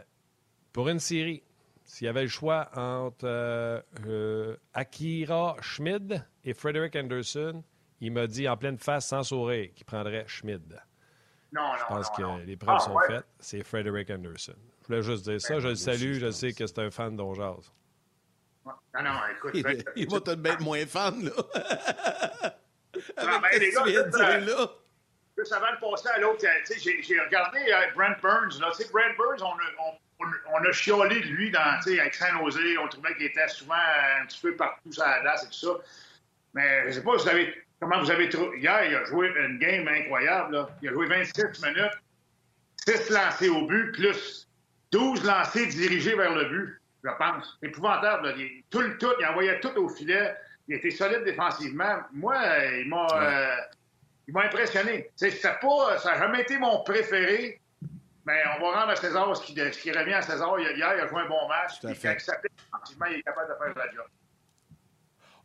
[0.72, 1.42] pour une série,
[1.84, 7.62] s'il y avait le choix entre euh, euh, Akira Schmid et Frederick Anderson,
[8.00, 10.80] il m'a dit en pleine face, sans sourire, qu'il prendrait Schmid.
[11.52, 12.36] Non, non, Je pense non, que non.
[12.38, 13.06] les preuves Ah, sont ouais.
[13.06, 13.26] faites.
[13.38, 14.54] C'est Frederick Anderson.
[14.82, 15.58] Je voulais juste dire ça.
[15.60, 16.14] Je le salue.
[16.14, 17.72] Je sais que c'est un fan d'Onjaz.
[18.66, 19.52] Non, non, écoute.
[19.54, 21.32] Il, il va peut-être être moins fan, là.
[23.18, 24.70] Ah, ben, les gars, dire, là, là.
[25.36, 28.58] Juste avant de passer à l'autre, euh, tu sais, j'ai- regardé euh, Brent Burns.
[28.58, 28.70] Là.
[28.74, 32.14] Tu sais, Brent Burns, on a, on, on- on a chiolé de lui dans, avec
[32.14, 32.58] San Jose.
[32.82, 35.52] On trouvait qu'il était souvent euh, un petit peu partout sur la glace et tout
[35.66, 35.72] ça.
[36.54, 38.58] Mais je sais pas vous avez, comment vous avez trouvé.
[38.60, 40.54] Hier, il a joué une game incroyable.
[40.54, 40.70] Là.
[40.80, 41.92] Il a joué 26 minutes,
[42.88, 44.48] 6 lancés au but, plus
[44.92, 47.58] 12 lancés dirigés vers le but, je pense.
[47.62, 48.28] Épouvantable.
[48.28, 48.34] Là.
[48.36, 50.34] Il- tout le tout, il envoyait tout au filet.
[50.68, 51.98] Il était solide défensivement.
[52.12, 52.36] Moi,
[52.80, 53.06] il m'a.
[53.14, 53.56] euh,
[54.28, 55.08] il m'a impressionné.
[55.16, 57.60] Pas, ça n'a jamais été mon préféré,
[58.24, 60.58] mais on va rendre à César ce qui, ce qui revient à César.
[60.58, 61.78] Hier, il a joué un bon match.
[61.78, 64.06] Puis quand il effectivement, il est capable de faire la job.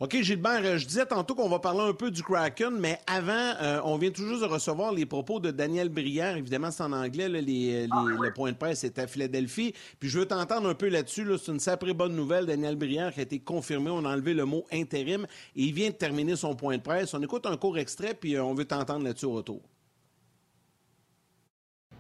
[0.04, 3.54] OK, Gilbert, euh, je disais tantôt qu'on va parler un peu du Kraken, mais avant,
[3.62, 6.38] euh, on vient juste de recevoir les propos de Daniel Brière.
[6.38, 9.76] Évidemment, c'est en anglais, les- le point de presse est à Philadelphie.
[10.00, 11.24] Puis je veux t'entendre un peu là-dessus.
[11.24, 11.38] là.
[11.38, 12.48] C'est une sacrée bonne nouvelle.
[12.48, 13.92] Daniel Brière qui a été confirmé.
[13.92, 17.14] On a enlevé le mot intérim et il vient de terminer son point de presse.
[17.14, 19.62] On écoute un court extrait, puis euh, on veut t'entendre là-dessus au retour.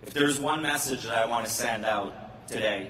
[0.07, 2.13] If there's one message that I want to send out
[2.47, 2.89] today,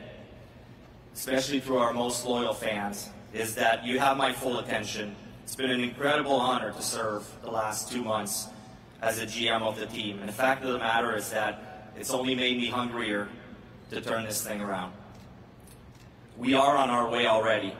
[1.14, 5.16] especially through our most loyal fans, is that you have my full attention.
[5.44, 8.48] It's been an incredible honor to serve the last two months
[9.02, 10.20] as a GM of the team.
[10.20, 13.28] And the fact of the matter is that it's only made me hungrier
[13.92, 14.94] to turn this thing around.
[16.38, 17.74] We are on our way already.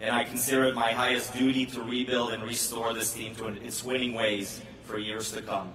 [0.00, 3.82] And I consider it my highest duty to rebuild and restore this team to its
[3.84, 5.72] winning ways for years to come.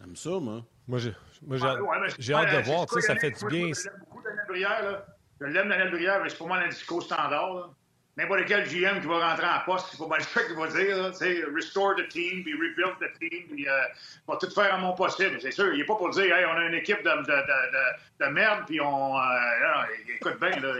[0.00, 0.62] J'aime ça, moi.
[0.88, 2.86] Moi, j'ai moi, j'ai Ouais, hâte- ouais, j'ai hâte de voir.
[2.90, 3.66] c'est ça fait du bien.
[3.66, 3.74] moi,
[4.10, 4.82] beaucoup, Brière.
[4.82, 5.06] Là.
[5.40, 7.54] Je l'aime, Daniel Brière, mais c'est pas mal un discours standard.
[7.54, 7.68] là.
[8.16, 11.14] N'importe quel GM qui va rentrer en poste, c'est pas mal ça qu'il va dire.
[11.14, 13.80] sais, restore the team, puis rebuild the team, puis euh,
[14.28, 15.38] va tout faire à mon possible.
[15.40, 17.24] C'est sûr, il n'est pas pour dire, hey, on a une équipe de, de, de,
[17.24, 19.16] de, de merde, puis on.
[19.16, 19.84] euh, non,
[20.14, 20.74] écoute bien, là.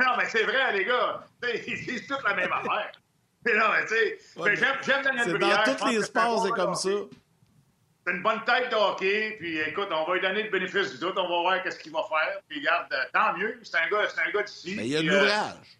[0.00, 1.24] Non, mais c'est vrai, les gars.
[1.66, 2.92] Ils disent toutes la même affaire.
[3.44, 4.18] Mais non, mais tu sais,
[4.56, 5.64] j'aime, Daniel C'est Brière.
[5.66, 6.90] dans tous les c'est sports, c'est comme ça.
[8.04, 10.98] C'est une bonne tête de hockey, puis écoute, on va lui donner le bénéfice du
[10.98, 12.40] doute, on va voir qu'est-ce qu'il va faire.
[12.48, 14.74] Puis regarde, euh, tant mieux, c'est un gars, c'est un gars d'ici.
[14.76, 15.78] Mais il y a de euh, l'ouvrage.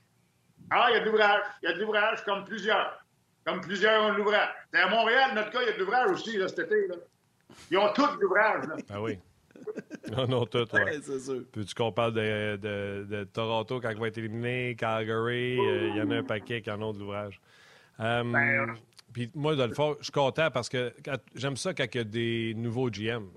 [0.70, 1.42] ah, il y a de l'ouvrage.
[1.62, 3.04] Il y a de l'ouvrage, comme plusieurs.
[3.44, 4.48] Comme plusieurs ont de l'ouvrage.
[4.72, 6.86] C'est à Montréal, notre cas, il y a de l'ouvrage aussi, là, cet été.
[6.86, 6.94] Là.
[7.72, 8.66] Ils ont tous de l'ouvrage.
[8.68, 8.76] là.
[8.90, 9.18] Ah oui.
[10.12, 10.84] Non, non, tout, ouais.
[10.84, 11.42] Ouais, c'est sûr.
[11.52, 15.96] Puis qu'on parle de, de- de Toronto quand il va être éliminé, Calgary, euh, il
[15.96, 17.40] y en a un paquet qui en ont de l'ouvrage.
[18.00, 18.74] Euh, Ben,
[19.12, 20.94] puis moi, dans le fond, je suis content parce que
[21.34, 23.28] j'aime ça quand il y a des nouveaux GM.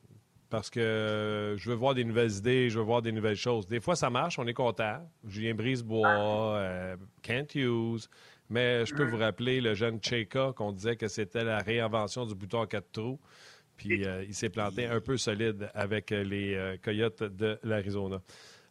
[0.49, 3.67] Parce que euh, je veux voir des nouvelles idées, je veux voir des nouvelles choses.
[3.67, 4.99] Des fois, ça marche, on est content.
[5.27, 8.07] Julien Brisebois, euh, Kent Hughes.
[8.49, 12.35] Mais je peux vous rappeler le jeune Cheka qu'on disait que c'était la réinvention du
[12.35, 13.19] bouton à quatre trous.
[13.77, 18.21] Puis euh, il s'est planté un peu solide avec euh, les euh, Coyotes de l'Arizona.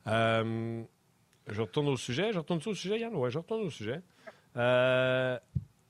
[0.07, 0.82] Euh,
[1.48, 2.32] je retourne au sujet.
[2.32, 3.14] Je retourne au sujet, Yann?
[3.14, 4.00] Oui, je retourne au sujet.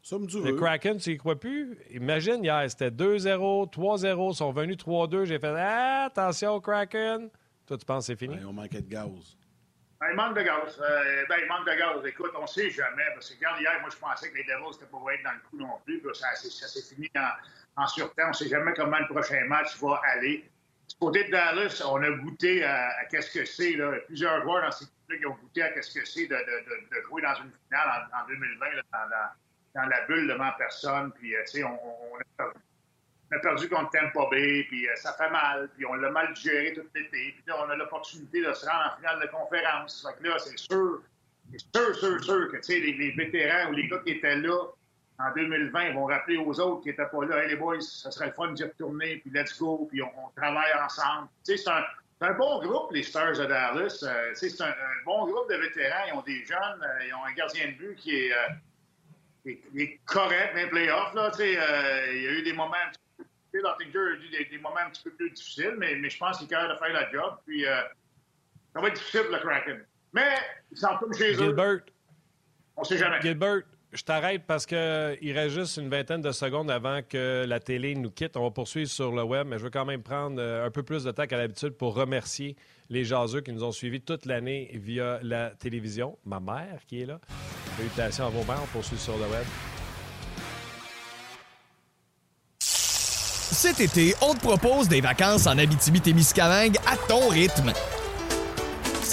[0.04, 0.52] Somme du le.
[0.52, 1.78] Kraken, tu y crois plus?
[1.90, 5.24] Imagine, hier, c'était 2-0, 3-0, ils sont venus 3-2.
[5.24, 7.30] J'ai fait ah, attention, Kraken.
[7.66, 8.34] Toi, tu penses que c'est fini?
[8.36, 9.08] Ouais, on manquait de gaz.
[9.98, 10.78] Ben, il manque de gaz.
[10.78, 12.04] Euh, ben, il manque de gaz.
[12.06, 13.04] Écoute, on sait jamais.
[13.14, 15.48] Parce que, regarde, hier, moi, je pensais que les Devils n'étaient pas être dans le
[15.48, 16.02] coup non plus.
[16.12, 18.24] Ça, s'est- ça s'est fini en, en surtemps.
[18.26, 20.44] On ne sait jamais comment le prochain match va aller.
[20.86, 23.72] Du côté de Dallas, on a goûté à, à qu'est-ce que c'est.
[23.76, 23.92] Là.
[24.06, 26.94] Plusieurs joueurs dans ces équipes-là qui ont goûté à qu'est-ce que c'est de, de- de-
[26.94, 29.32] de jouer dans une finale en, en 2020, là, dans, dans-
[29.74, 31.12] dans la bulle devant personne.
[31.12, 32.60] Puis, euh, tu sais, on, a perdu.
[33.32, 36.36] On a perdu contre Tampa Bay, puis euh, ça fait mal, puis on l'a mal
[36.36, 37.32] géré tout l'été.
[37.32, 40.06] Puis là, on a l'opportunité de se rendre en finale de conférence.
[40.06, 41.00] Fait que là, c'est sûr,
[41.50, 44.56] c'est sûr, sûr, sûr que tu sais, les, vétérans ou les gars qui étaient là
[45.18, 48.10] en 2020, ils vont rappeler aux autres qui n'étaient pas là, hey les boys, ça
[48.10, 51.28] serait le fun d'y retourner, puis let's go, puis on, travaille ensemble.
[51.46, 54.00] Tu sais, c'est un, bon groupe, les Stars de Dallas.
[54.02, 56.04] Euh, c'est un, bon groupe de vétérans.
[56.08, 58.32] Ils ont des jeunes, ils ont un gardien de but qui est,
[59.50, 61.14] est- qui est correct dans les playoffs.
[61.14, 63.24] Là, euh, il y a eu des moments un petit peu
[64.22, 66.46] a eu des, des moments un petit peu plus difficiles, mais, mais je pense qu'il
[66.46, 67.38] est capable de faire la job.
[67.46, 67.80] Puis, euh,
[68.72, 69.84] ça va être difficile le Kraken.
[70.12, 70.34] Mais
[70.70, 71.38] ils s'en tournent chez eux.
[71.44, 71.80] Gilbert,
[72.76, 73.20] On sait jamais.
[73.20, 73.62] Gilbert,
[73.94, 78.10] je t'arrête parce qu'il reste juste une vingtaine de secondes avant que la télé nous
[78.10, 78.36] quitte.
[78.36, 80.82] On va poursuivre sur le web, mais je veux quand même prendre euh, un peu
[80.82, 82.56] plus de temps qu'à l'habitude pour remercier
[82.90, 86.18] les jaseux qui nous ont suivis toute l'année via la télévision.
[86.24, 87.20] Ma mère qui est là.
[87.76, 88.60] Salutations à vos mères.
[88.62, 89.44] On poursuit sur le web.
[92.58, 97.72] Cet été, on te propose des vacances en Abitibi-Témiscamingue à ton rythme.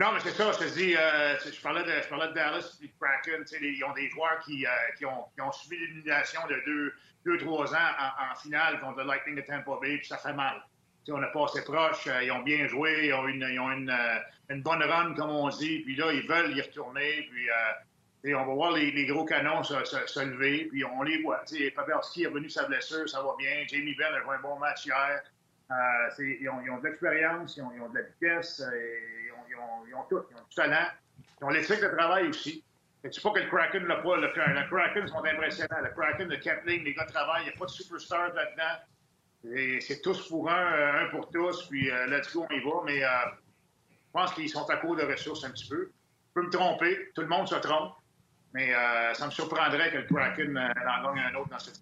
[0.00, 3.44] Non, mais c'est ça, je te dis, euh, je, parlais de, Dallas et Kraken.
[3.60, 6.94] Ils ont des joueurs qui, euh, qui, ont, qui ont subi l'élimination de deux,
[7.24, 7.88] deux, trois ans
[8.30, 10.62] en, finale contre le Lightning de Tampa Bay, puis ça fait mal.
[11.04, 13.58] Tu sais, on a passé proche, euh, ils ont bien joué, ils ont une, ils
[13.58, 14.20] ont une, euh,
[14.50, 17.28] une bonne run, comme on dit, puis là, ils veulent y retourner,
[18.22, 21.42] puis on va voir les, les gros canons se, se- lever, puis on les voit.
[21.74, 23.66] Pavelski est revenu sa blessure, ça va bien.
[23.66, 25.22] Jamie Benn a joué un bon match hier.
[26.20, 28.62] Ils, ont, ils ont de l'expérience, ils ont, ils ont de la vitesse,
[29.86, 30.88] ils, ont, tout, ils ont du talent.
[31.40, 32.64] Ils ont l'éthique de travail aussi.
[33.04, 34.16] Et tu sais pas que le Kraken l'a pas.
[34.16, 35.80] Le, le Kraken sont impressionnants.
[35.82, 37.42] Le Kraken, le Kapling, les gars travaillent.
[37.42, 39.80] Il n'y a pas de superstar là-dedans.
[39.80, 41.68] C'est tous pour un, euh, un pour tous.
[41.68, 42.70] Puis euh, let's go, on y va.
[42.84, 43.08] Mais euh,
[43.88, 45.90] je pense qu'ils sont à court de ressources un petit peu.
[46.28, 47.10] Je peux me tromper.
[47.14, 47.94] Tout le monde se trompe.
[48.52, 51.80] Mais euh, ça me surprendrait que le Kraken en gagne un autre dans cette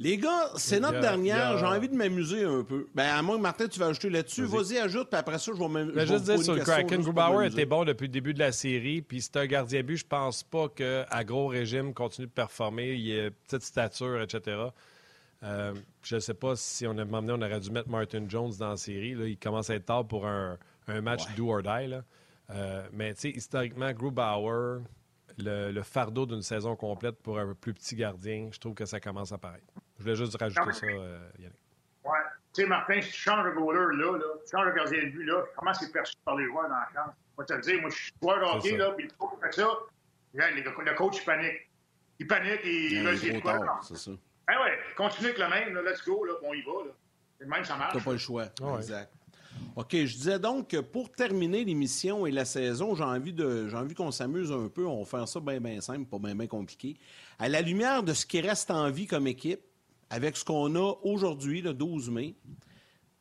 [0.00, 1.50] Les gars, c'est notre a- dernière.
[1.52, 2.88] a- J'ai envie de m'amuser un peu.
[2.94, 4.44] Ben, à moins que Martin, tu vas ajouter là-dessus.
[4.44, 4.76] Vas-y.
[4.78, 5.84] Ajoute, puis après ça, je vais me.
[5.84, 7.52] Je je vais juste dire sur le Kraken, Grubauer m'amuser.
[7.60, 9.96] était bon depuis le début de la série, puis c'est un gardien but.
[9.98, 12.94] Je pense pas qu'à gros régime continue de performer.
[12.94, 14.56] Il a petite stature, etc.
[15.44, 18.52] Euh, je ne sais pas si on avait emmené, on aurait dû mettre Martin Jones
[18.58, 19.14] dans la série.
[19.14, 21.86] Là, il commence à être tard pour un, un match do or die.
[21.88, 22.02] là.
[22.50, 24.80] Euh, mais tu sais, historiquement, Grubauer,
[25.38, 29.00] le, le fardeau d'une saison complète pour un plus petit gardien, je trouve que ça
[29.00, 29.64] commence à paraître.
[29.98, 31.58] Je voulais juste rajouter ça, euh, Yannick.
[32.04, 32.10] Ouais.
[32.52, 35.08] Tu sais, Martin, si tu changes le goaler là, là, tu changes le gardien de
[35.10, 37.14] but là, comment c'est perçu par les joueurs dans la chambre?
[37.36, 39.52] Moi, te le dire, moi, je suis joueur de hockey, là, puis le coach fait
[39.52, 39.68] ça.
[40.34, 41.70] Là, le coach, il panique.
[42.20, 43.80] Il panique et il Il veut est essayer de quoi?
[43.82, 44.10] c'est ça.
[44.46, 46.92] Ben ouais, continue avec le même, là, let's go, là, puis on y va, là.
[47.38, 47.94] C'est le même, ça marche.
[47.94, 48.46] T'as pas le choix.
[48.60, 48.76] Ouais.
[48.76, 49.12] Exact.
[49.76, 53.76] OK, je disais donc que pour terminer l'émission et la saison, j'ai envie de j'ai
[53.76, 54.86] envie qu'on s'amuse un peu.
[54.86, 56.96] On va faire ça bien, bien simple, pas bien, bien compliqué.
[57.38, 59.60] À la lumière de ce qui reste en vie comme équipe,
[60.10, 62.34] avec ce qu'on a aujourd'hui, le 12 mai,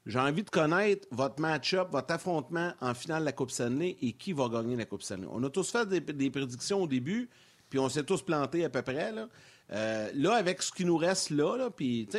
[0.06, 4.14] j'ai envie de connaître votre match-up, votre affrontement en finale de la Coupe Stanley et
[4.14, 5.28] qui va gagner la Coupe Stanley.
[5.32, 7.30] On a tous fait des, prédictions au début,
[7.70, 9.12] puis on s'est tous plantés à peu près.
[9.12, 9.28] Là,
[9.72, 11.70] Euh, là avec ce qui nous reste là, là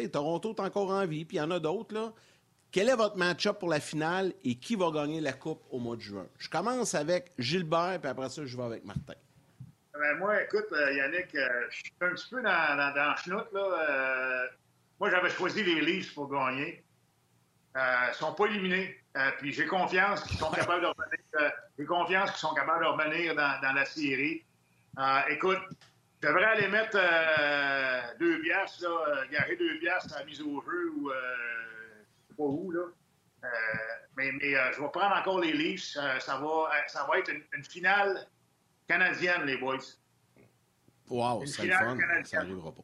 [0.09, 2.15] Toronto est encore en vie, puis il y en a d'autres.
[2.71, 5.95] Quel est votre match-up pour la finale et qui va gagner la Coupe au mois
[5.95, 6.27] de juin?
[6.39, 9.15] Je commence avec Gilbert, puis après ça, je vais avec Martin.
[9.99, 13.47] Ben, moi, écoute, euh, Yannick, euh, je suis un petit peu dans, dans, dans chenoute,
[13.53, 13.61] là.
[13.61, 14.47] Euh,
[14.99, 16.85] moi, j'avais choisi les Leafs pour gagner.
[17.77, 19.01] Ils ne sont pas éliminés.
[19.17, 21.19] Euh, puis j'ai confiance qu'ils sont capables de revenir.
[21.41, 24.45] euh, j'ai confiance qu'ils sont capables de revenir dans, dans la série.
[25.29, 25.61] Écoute,
[26.23, 26.99] je devrais aller mettre
[28.19, 32.45] deux piastres, là, garer deux piastres à la mise au jeu ou je sais pas
[32.45, 32.85] où, là.
[34.17, 35.97] Mais mais je vais prendre encore les Leafs.
[36.21, 38.25] Ça, va, ça va être une, une finale
[38.89, 39.79] canadienne, les boys.
[41.09, 41.97] Wow, Une c'est le fun.
[41.97, 42.25] canadienne.
[42.25, 42.83] Ça n'arrivera pas.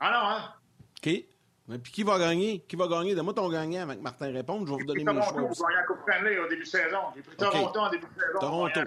[0.00, 0.54] Ah non, hein?
[0.98, 1.24] OK.
[1.66, 2.60] Mais Puis qui va gagner?
[2.68, 3.14] Qui va gagner?
[3.14, 4.66] Donne-moi ton gagnant avec Martin répondre.
[4.66, 5.62] Je vais vous donner mes Toronto choix aussi.
[5.62, 6.98] va gagner la Coupe Stanley au début de saison.
[7.16, 8.38] J'ai pris Toronto en début de saison.
[8.40, 8.80] Toronto.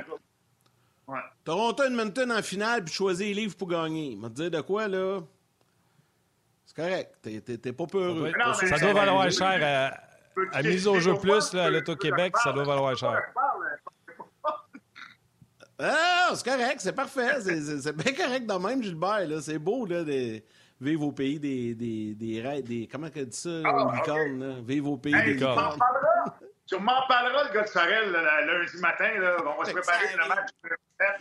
[1.07, 1.19] Ouais.
[1.43, 4.15] Toronto Edmonton en finale, puis choisir les livres pour gagner.
[4.17, 5.21] Je vais te dire de quoi, là?
[6.65, 7.15] C'est correct.
[7.21, 8.27] T'es- pas peureux.
[8.29, 9.97] Non, Pas mais- sûr Ça doit va valoir cher
[10.51, 13.21] à, à mise au jeu plus là, à l'Auto-Québec, ça doit valoir cher.
[15.79, 17.39] Ah, c'est correct, c'est parfait.
[17.41, 19.27] C'est- bien correct de même, Gilbert.
[19.41, 20.41] C'est beau, là, de
[20.81, 21.75] vivre au pays des...
[21.75, 24.55] des, des, des comment qu'elle dit ça, Ah, une licorne, là?
[24.65, 25.77] Vivre au pays Hey, des licornes.
[26.65, 29.09] Tu m'en parleras, le gars de le lundi matin.
[29.19, 30.49] Là, on va se préparer le match.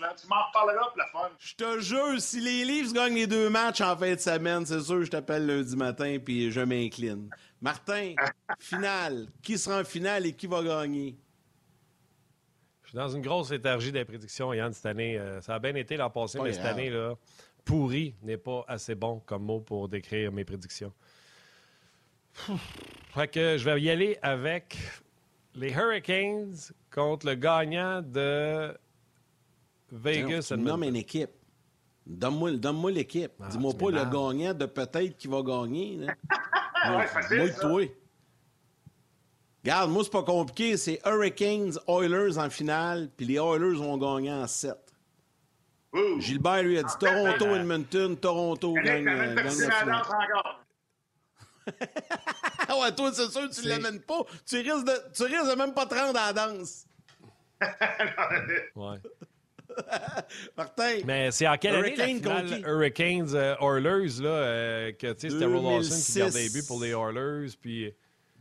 [0.00, 0.14] Là.
[0.20, 1.30] Tu m'en reparleras pour la fun.
[1.38, 4.80] Je te jure, si les Leafs gagnent les deux matchs en fin de semaine, c'est
[4.80, 7.30] sûr, je t'appelle lundi matin puis je m'incline.
[7.60, 8.14] Martin,
[8.58, 9.26] finale.
[9.42, 11.16] Qui sera en finale et qui va gagner?
[12.96, 15.18] Dans une grosse léthargie des prédictions, Yann, cette année.
[15.18, 17.14] Euh, ça a bien été l'an passé, Pas mais cette année, là,
[17.62, 20.94] pourri n'est pas assez bon comme mot pour décrire mes prédictions.
[23.12, 24.78] Fait que je vais y aller avec
[25.54, 26.54] les Hurricanes
[26.90, 28.74] contre le gagnant de
[29.92, 30.48] Vegas.
[30.52, 30.88] Nommes Edmonton.
[30.88, 31.30] une équipe.
[32.06, 33.32] Donne-moi donne l'équipe.
[33.42, 35.98] Ah, Dis-moi pas le gagnant de peut-être qui va gagner.
[35.98, 36.14] là.
[36.96, 37.60] ouais, facile, Moi, ça.
[37.60, 37.82] toi.
[39.66, 40.76] Regarde, moi, c'est pas compliqué.
[40.76, 44.76] C'est Hurricanes, Oilers en finale, puis les Oilers vont gagner en 7.
[45.92, 46.20] Ouh.
[46.20, 49.86] Gilbert lui a dit Toronto, Edmonton, Toronto gagne, euh, gagne la finale.
[49.88, 50.60] danse encore.
[52.68, 54.20] Ah ouais, toi, c'est sûr, tu C'est- l'amènes pas.
[54.48, 56.84] Tu risques, de, tu risques de même pas te rendre à la danse.
[58.76, 58.98] Ouais.
[60.56, 62.60] Martin, Mais c'est en quelle année la Hurricane finale?
[62.64, 66.12] Hurricanes euh, Oilers, là, euh, que tu sais, c'était Roll Lawson 2006.
[66.12, 67.92] qui gardait les buts pour les Oilers, puis...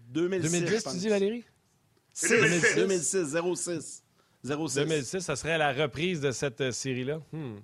[0.08, 0.52] 2006.
[0.52, 1.46] 2010, je tu dis, Valérie?
[2.14, 2.76] 6, 2006.
[2.76, 4.04] 2006, 06.
[4.44, 4.76] 06.
[4.76, 7.20] 2006, ça serait la reprise de cette euh, série-là.
[7.32, 7.56] Hmm.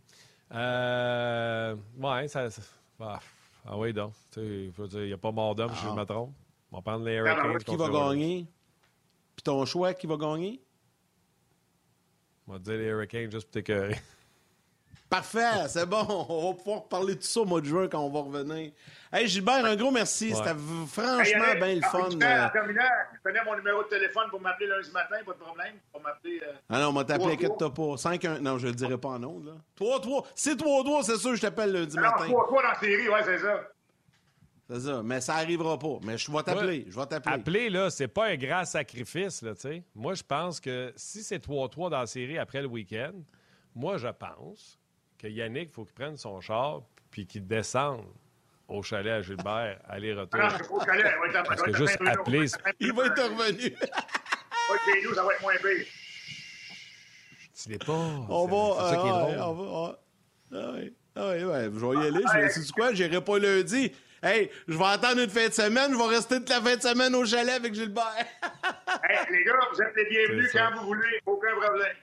[0.54, 2.50] Euh, ouais, ça.
[2.50, 2.62] ça-
[3.00, 3.20] ah,
[3.66, 4.14] ah oui, donc.
[4.38, 4.72] Il
[5.06, 6.34] n'y a pas mort d'homme, si je me trompe.
[6.72, 7.64] On va prendre les Ah, Hurricanes.
[7.64, 8.48] Qui va gagner?
[9.36, 10.62] Puis ton choix, qui va gagner?
[12.48, 14.00] On va dire les Hurricanes juste pour t'écœurer.
[15.10, 16.06] Parfait, c'est bon.
[16.30, 18.72] On va pouvoir parler de tout ça au mois de juin quand on va revenir.
[19.14, 20.30] Hey Gilbert, un gros merci.
[20.30, 20.36] Ouais.
[20.36, 22.00] C'était Hey, franchement bien le fun.
[22.10, 22.46] terminant, euh.
[22.46, 22.84] En terminant,
[23.14, 25.76] tu connais mon numéro de téléphone pour m'appeler lundi matin, pas de problème.
[25.92, 26.40] Pour m'appeler.
[26.48, 27.98] euh, Ah non, on va t'appeler, Trois, inquiète-toi pas.
[27.98, 28.40] 5-1.
[28.40, 29.52] Non, je le dirai pas en ondes, là.
[29.76, 30.26] 3-3.
[30.34, 32.26] C'est 3-3, c'est sûr, je t'appelle lundi Alors, matin.
[32.32, 33.62] 3-3 dans la série, ouais, c'est ça.
[34.70, 35.02] C'est ça.
[35.04, 36.00] Mais ça arrivera pas.
[36.04, 36.86] Mais je vais t'appeler.
[36.88, 37.36] Je vais t'appeler.
[37.36, 39.84] Appeler, là, c'est pas un grand sacrifice, là, tu sais.
[39.94, 43.12] Moi, je pense que si c'est 3-3 dans la série après le week-end,
[43.76, 44.80] moi, je pense
[45.18, 48.06] que Yannick, il faut qu'il prenne son char puis qu'il descende
[48.72, 50.40] au chalet à Gilbert, aller-retour.
[50.42, 51.06] Ah non, pas au chalet.
[51.06, 52.46] ouais, t'as- Parce que juste appeler,
[52.80, 53.76] Il va être revenu.
[55.04, 55.86] Nous, ça va être moins pire.
[57.62, 57.92] tu l'es pas.
[57.94, 58.84] On va.
[58.90, 59.30] C'est ça qui est ah, drôle.
[59.30, 60.00] ouais, on va.
[60.54, 60.94] ah, ah, ouais.
[61.14, 62.24] Ah, ouais, ouais, je vais y aller.
[62.34, 62.94] Je vais, sais-tu quoi?
[62.94, 63.92] J'irai pas lundi.
[64.24, 65.92] Hey, je vais attendre une fin de semaine.
[65.92, 68.16] Je vais rester toute la fin de semaine au chalet avec Gilbert.
[69.04, 71.20] Hey, les gars, vous êtes les bienvenus quand vous voulez.
[71.26, 71.96] Aucun problème.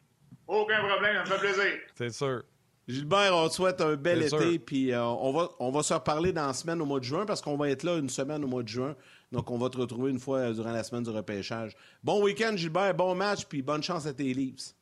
[0.49, 1.79] Aucun problème, ça me fait plaisir.
[1.95, 2.43] C'est sûr.
[2.89, 6.33] Gilbert, on te souhaite un bel été, puis euh, on, va, on va se reparler
[6.33, 8.47] dans la semaine au mois de juin parce qu'on va être là une semaine au
[8.49, 8.97] mois de juin.
[9.31, 11.77] Donc, on va te retrouver une fois euh, durant la semaine du repêchage.
[12.03, 14.75] Bon week-end, Gilbert, bon match, puis bonne chance à tes Leafs.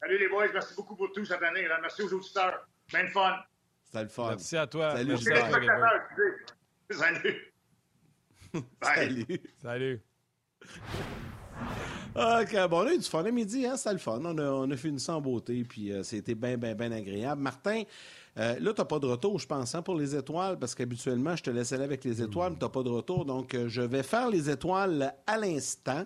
[0.00, 1.68] Salut les boys, merci beaucoup pour tout cette année.
[1.68, 1.78] là.
[1.80, 2.66] Merci aux auditeurs.
[2.88, 3.36] Plein de fun.
[3.84, 4.28] C'était le fun.
[4.30, 4.90] Merci à toi.
[4.90, 5.50] Salut, Merci Gilbert.
[6.90, 7.52] Salut.
[8.82, 9.40] Salut.
[9.62, 10.02] Salut.
[12.16, 13.76] OK, bon, on a eu du fun à midi, hein?
[13.76, 14.20] C'était le fun.
[14.22, 17.42] On a, on a fini ça en beauté, puis euh, c'était bien, bien, bien agréable.
[17.42, 17.82] Martin,
[18.38, 21.42] euh, là, t'as pas de retour, je pense, hein, pour les étoiles, parce qu'habituellement, je
[21.42, 23.24] te laisse aller avec les étoiles, mais t'as pas de retour.
[23.24, 26.04] Donc, euh, je vais faire les étoiles à l'instant.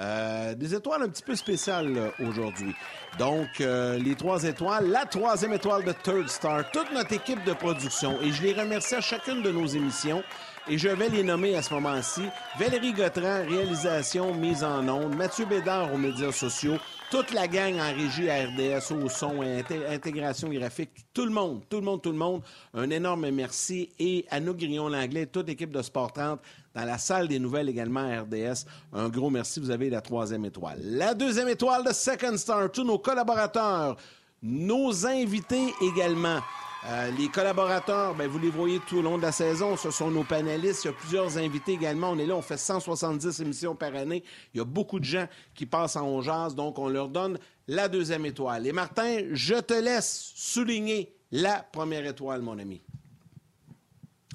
[0.00, 2.72] Euh, des étoiles un petit peu spéciales aujourd'hui.
[3.18, 7.52] Donc, euh, les trois étoiles, la troisième étoile de Third Star, toute notre équipe de
[7.52, 8.20] production.
[8.22, 10.22] Et je les remercie à chacune de nos émissions.
[10.70, 12.20] Et je vais les nommer à ce moment-ci.
[12.58, 15.16] Valérie Gautran, réalisation, mise en onde.
[15.16, 16.76] Mathieu Bédard aux médias sociaux.
[17.10, 20.90] Toute la gang en régie à RDS, au son, inté- intégration graphique.
[21.14, 22.42] Tout le monde, tout le monde, tout le monde.
[22.74, 23.88] Un énorme merci.
[23.98, 26.38] Et à nous, Grillon-Langlais, toute l'équipe de Sport 30,
[26.74, 28.66] dans la salle des nouvelles également à RDS.
[28.92, 29.60] Un gros merci.
[29.60, 30.80] Vous avez la troisième étoile.
[30.82, 33.96] La deuxième étoile de Second Star, tous nos collaborateurs,
[34.42, 36.40] nos invités également.
[36.86, 39.76] Euh, les collaborateurs, ben, vous les voyez tout au long de la saison.
[39.76, 40.84] Ce sont nos panélistes.
[40.84, 42.10] Il y a plusieurs invités également.
[42.10, 44.22] On est là, on fait 170 émissions par année.
[44.54, 47.88] Il y a beaucoup de gens qui passent en on donc on leur donne la
[47.88, 48.66] deuxième étoile.
[48.66, 52.80] Et Martin, je te laisse souligner la première étoile, mon ami.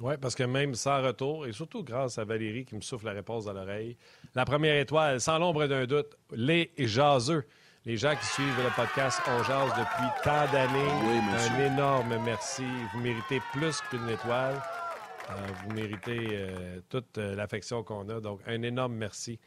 [0.02, 3.12] Oui, parce que même sans retour, et surtout grâce à Valérie qui me souffle la
[3.12, 3.96] réponse dans l'oreille,
[4.34, 7.44] la première étoile, sans l'ombre d'un doute, les jaseux.
[7.86, 12.64] Les gens qui suivent le podcast On Jase depuis tant d'années, Oui, un énorme merci.
[12.94, 14.54] Vous méritez plus qu'une étoile.
[15.28, 18.20] Euh, vous méritez euh, toute euh, l'affection qu'on a.
[18.20, 19.38] Donc, un énorme merci.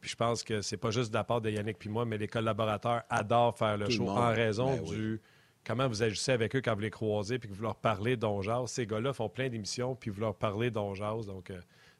[0.00, 2.16] Puis je pense que c'est pas juste de la part de Yannick puis moi, mais
[2.16, 4.96] les collaborateurs adorent faire le Tout show en raison Ben oui.
[4.96, 5.20] du
[5.62, 8.68] comment vous agissez avec eux quand vous les croisez puis que vous leur parlez d'Onjaz.
[8.68, 11.26] Ces gars-là font plein d'émissions puis vous leur parlez d'Onjaz.
[11.26, 11.52] Donc,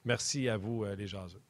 [0.06, 1.42] merci à vous, les jaseux.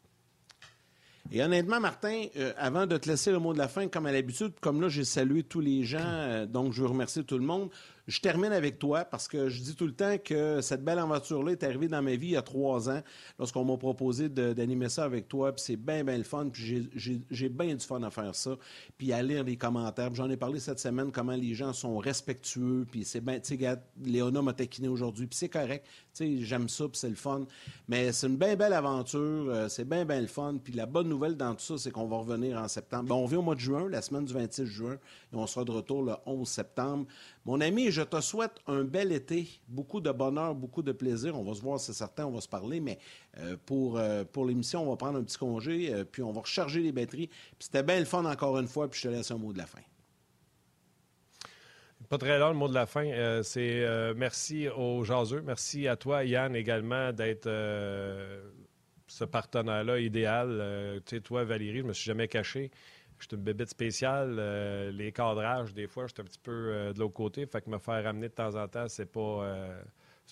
[1.30, 4.12] Et honnêtement, Martin, euh, avant de te laisser le mot de la fin, comme à
[4.12, 7.44] l'habitude, comme là, j'ai salué tous les gens, euh, donc je veux remercier tout le
[7.44, 7.68] monde.
[8.08, 11.52] Je termine avec toi parce que je dis tout le temps que cette belle aventure-là
[11.52, 13.02] est arrivée dans ma vie il y a trois ans
[13.38, 15.52] lorsqu'on m'a proposé d'animer ça avec toi.
[15.52, 16.48] Puis c'est bien, bien le fun.
[16.50, 16.88] Puis
[17.30, 18.56] j'ai bien du fun à faire ça.
[18.96, 20.14] Puis à lire les commentaires.
[20.14, 22.86] J'en ai parlé cette semaine comment les gens sont respectueux.
[22.90, 25.26] Puis c'est bien, tu sais, Léona m'a taquiné aujourd'hui.
[25.26, 25.84] Puis c'est correct.
[26.14, 26.88] Tu sais, j'aime ça.
[26.88, 27.44] Puis c'est le fun.
[27.88, 29.20] Mais c'est une bien belle aventure.
[29.20, 30.56] Euh, c'est bien, bien le fun.
[30.64, 33.14] Puis la bonne nouvelle dans tout ça, c'est qu'on va revenir en septembre.
[33.14, 34.94] On vient au mois de juin, la semaine du 26 juin.
[34.94, 37.06] Et on sera de retour le 11 septembre.
[37.44, 41.38] Mon ami, je te souhaite un bel été, beaucoup de bonheur, beaucoup de plaisir.
[41.38, 42.98] On va se voir, c'est certain, on va se parler, mais
[43.38, 46.42] euh, pour, euh, pour l'émission, on va prendre un petit congé, euh, puis on va
[46.42, 47.28] recharger les batteries.
[47.28, 49.58] Puis c'était bien le fun encore une fois, puis je te laisse un mot de
[49.58, 49.80] la fin.
[52.08, 53.42] Pas très long le mot de la fin.
[53.42, 55.42] c'est merci aux jaseux.
[55.44, 57.50] Merci à toi, Yann, également, d'être
[59.06, 61.02] ce partenaire-là idéal.
[61.04, 62.70] tu sais, toi, Valérie, je me suis jamais caché.
[63.18, 64.36] Je suis une bébête spéciale.
[64.38, 67.46] Euh, les cadrages, des fois, je suis un petit peu euh, de l'autre côté.
[67.46, 69.82] Fait que me faire ramener de temps en temps, c'est pas euh,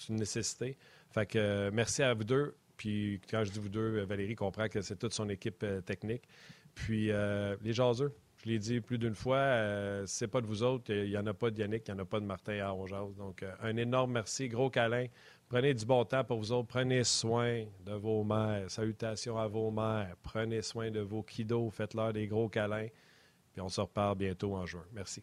[0.09, 0.77] une nécessité.
[1.11, 2.55] Fait que merci à vous deux.
[2.77, 6.29] Puis quand je dis vous deux, Valérie comprend que c'est toute son équipe technique.
[6.75, 10.93] Puis les jaseux, je l'ai dit plus d'une fois, c'est pas de vous autres.
[10.93, 12.75] Il n'y en a pas de Yannick, il n'y en a pas de Martin à
[13.17, 15.07] Donc un énorme merci, gros câlin.
[15.49, 16.69] Prenez du bon temps pour vous autres.
[16.69, 18.69] Prenez soin de vos mères.
[18.69, 20.17] Salutations à vos mères.
[20.23, 21.71] Prenez soin de vos kiddos.
[21.71, 22.89] Faites-leur des gros câlins.
[23.53, 24.85] Puis on se reparle bientôt en juin.
[24.93, 25.23] Merci.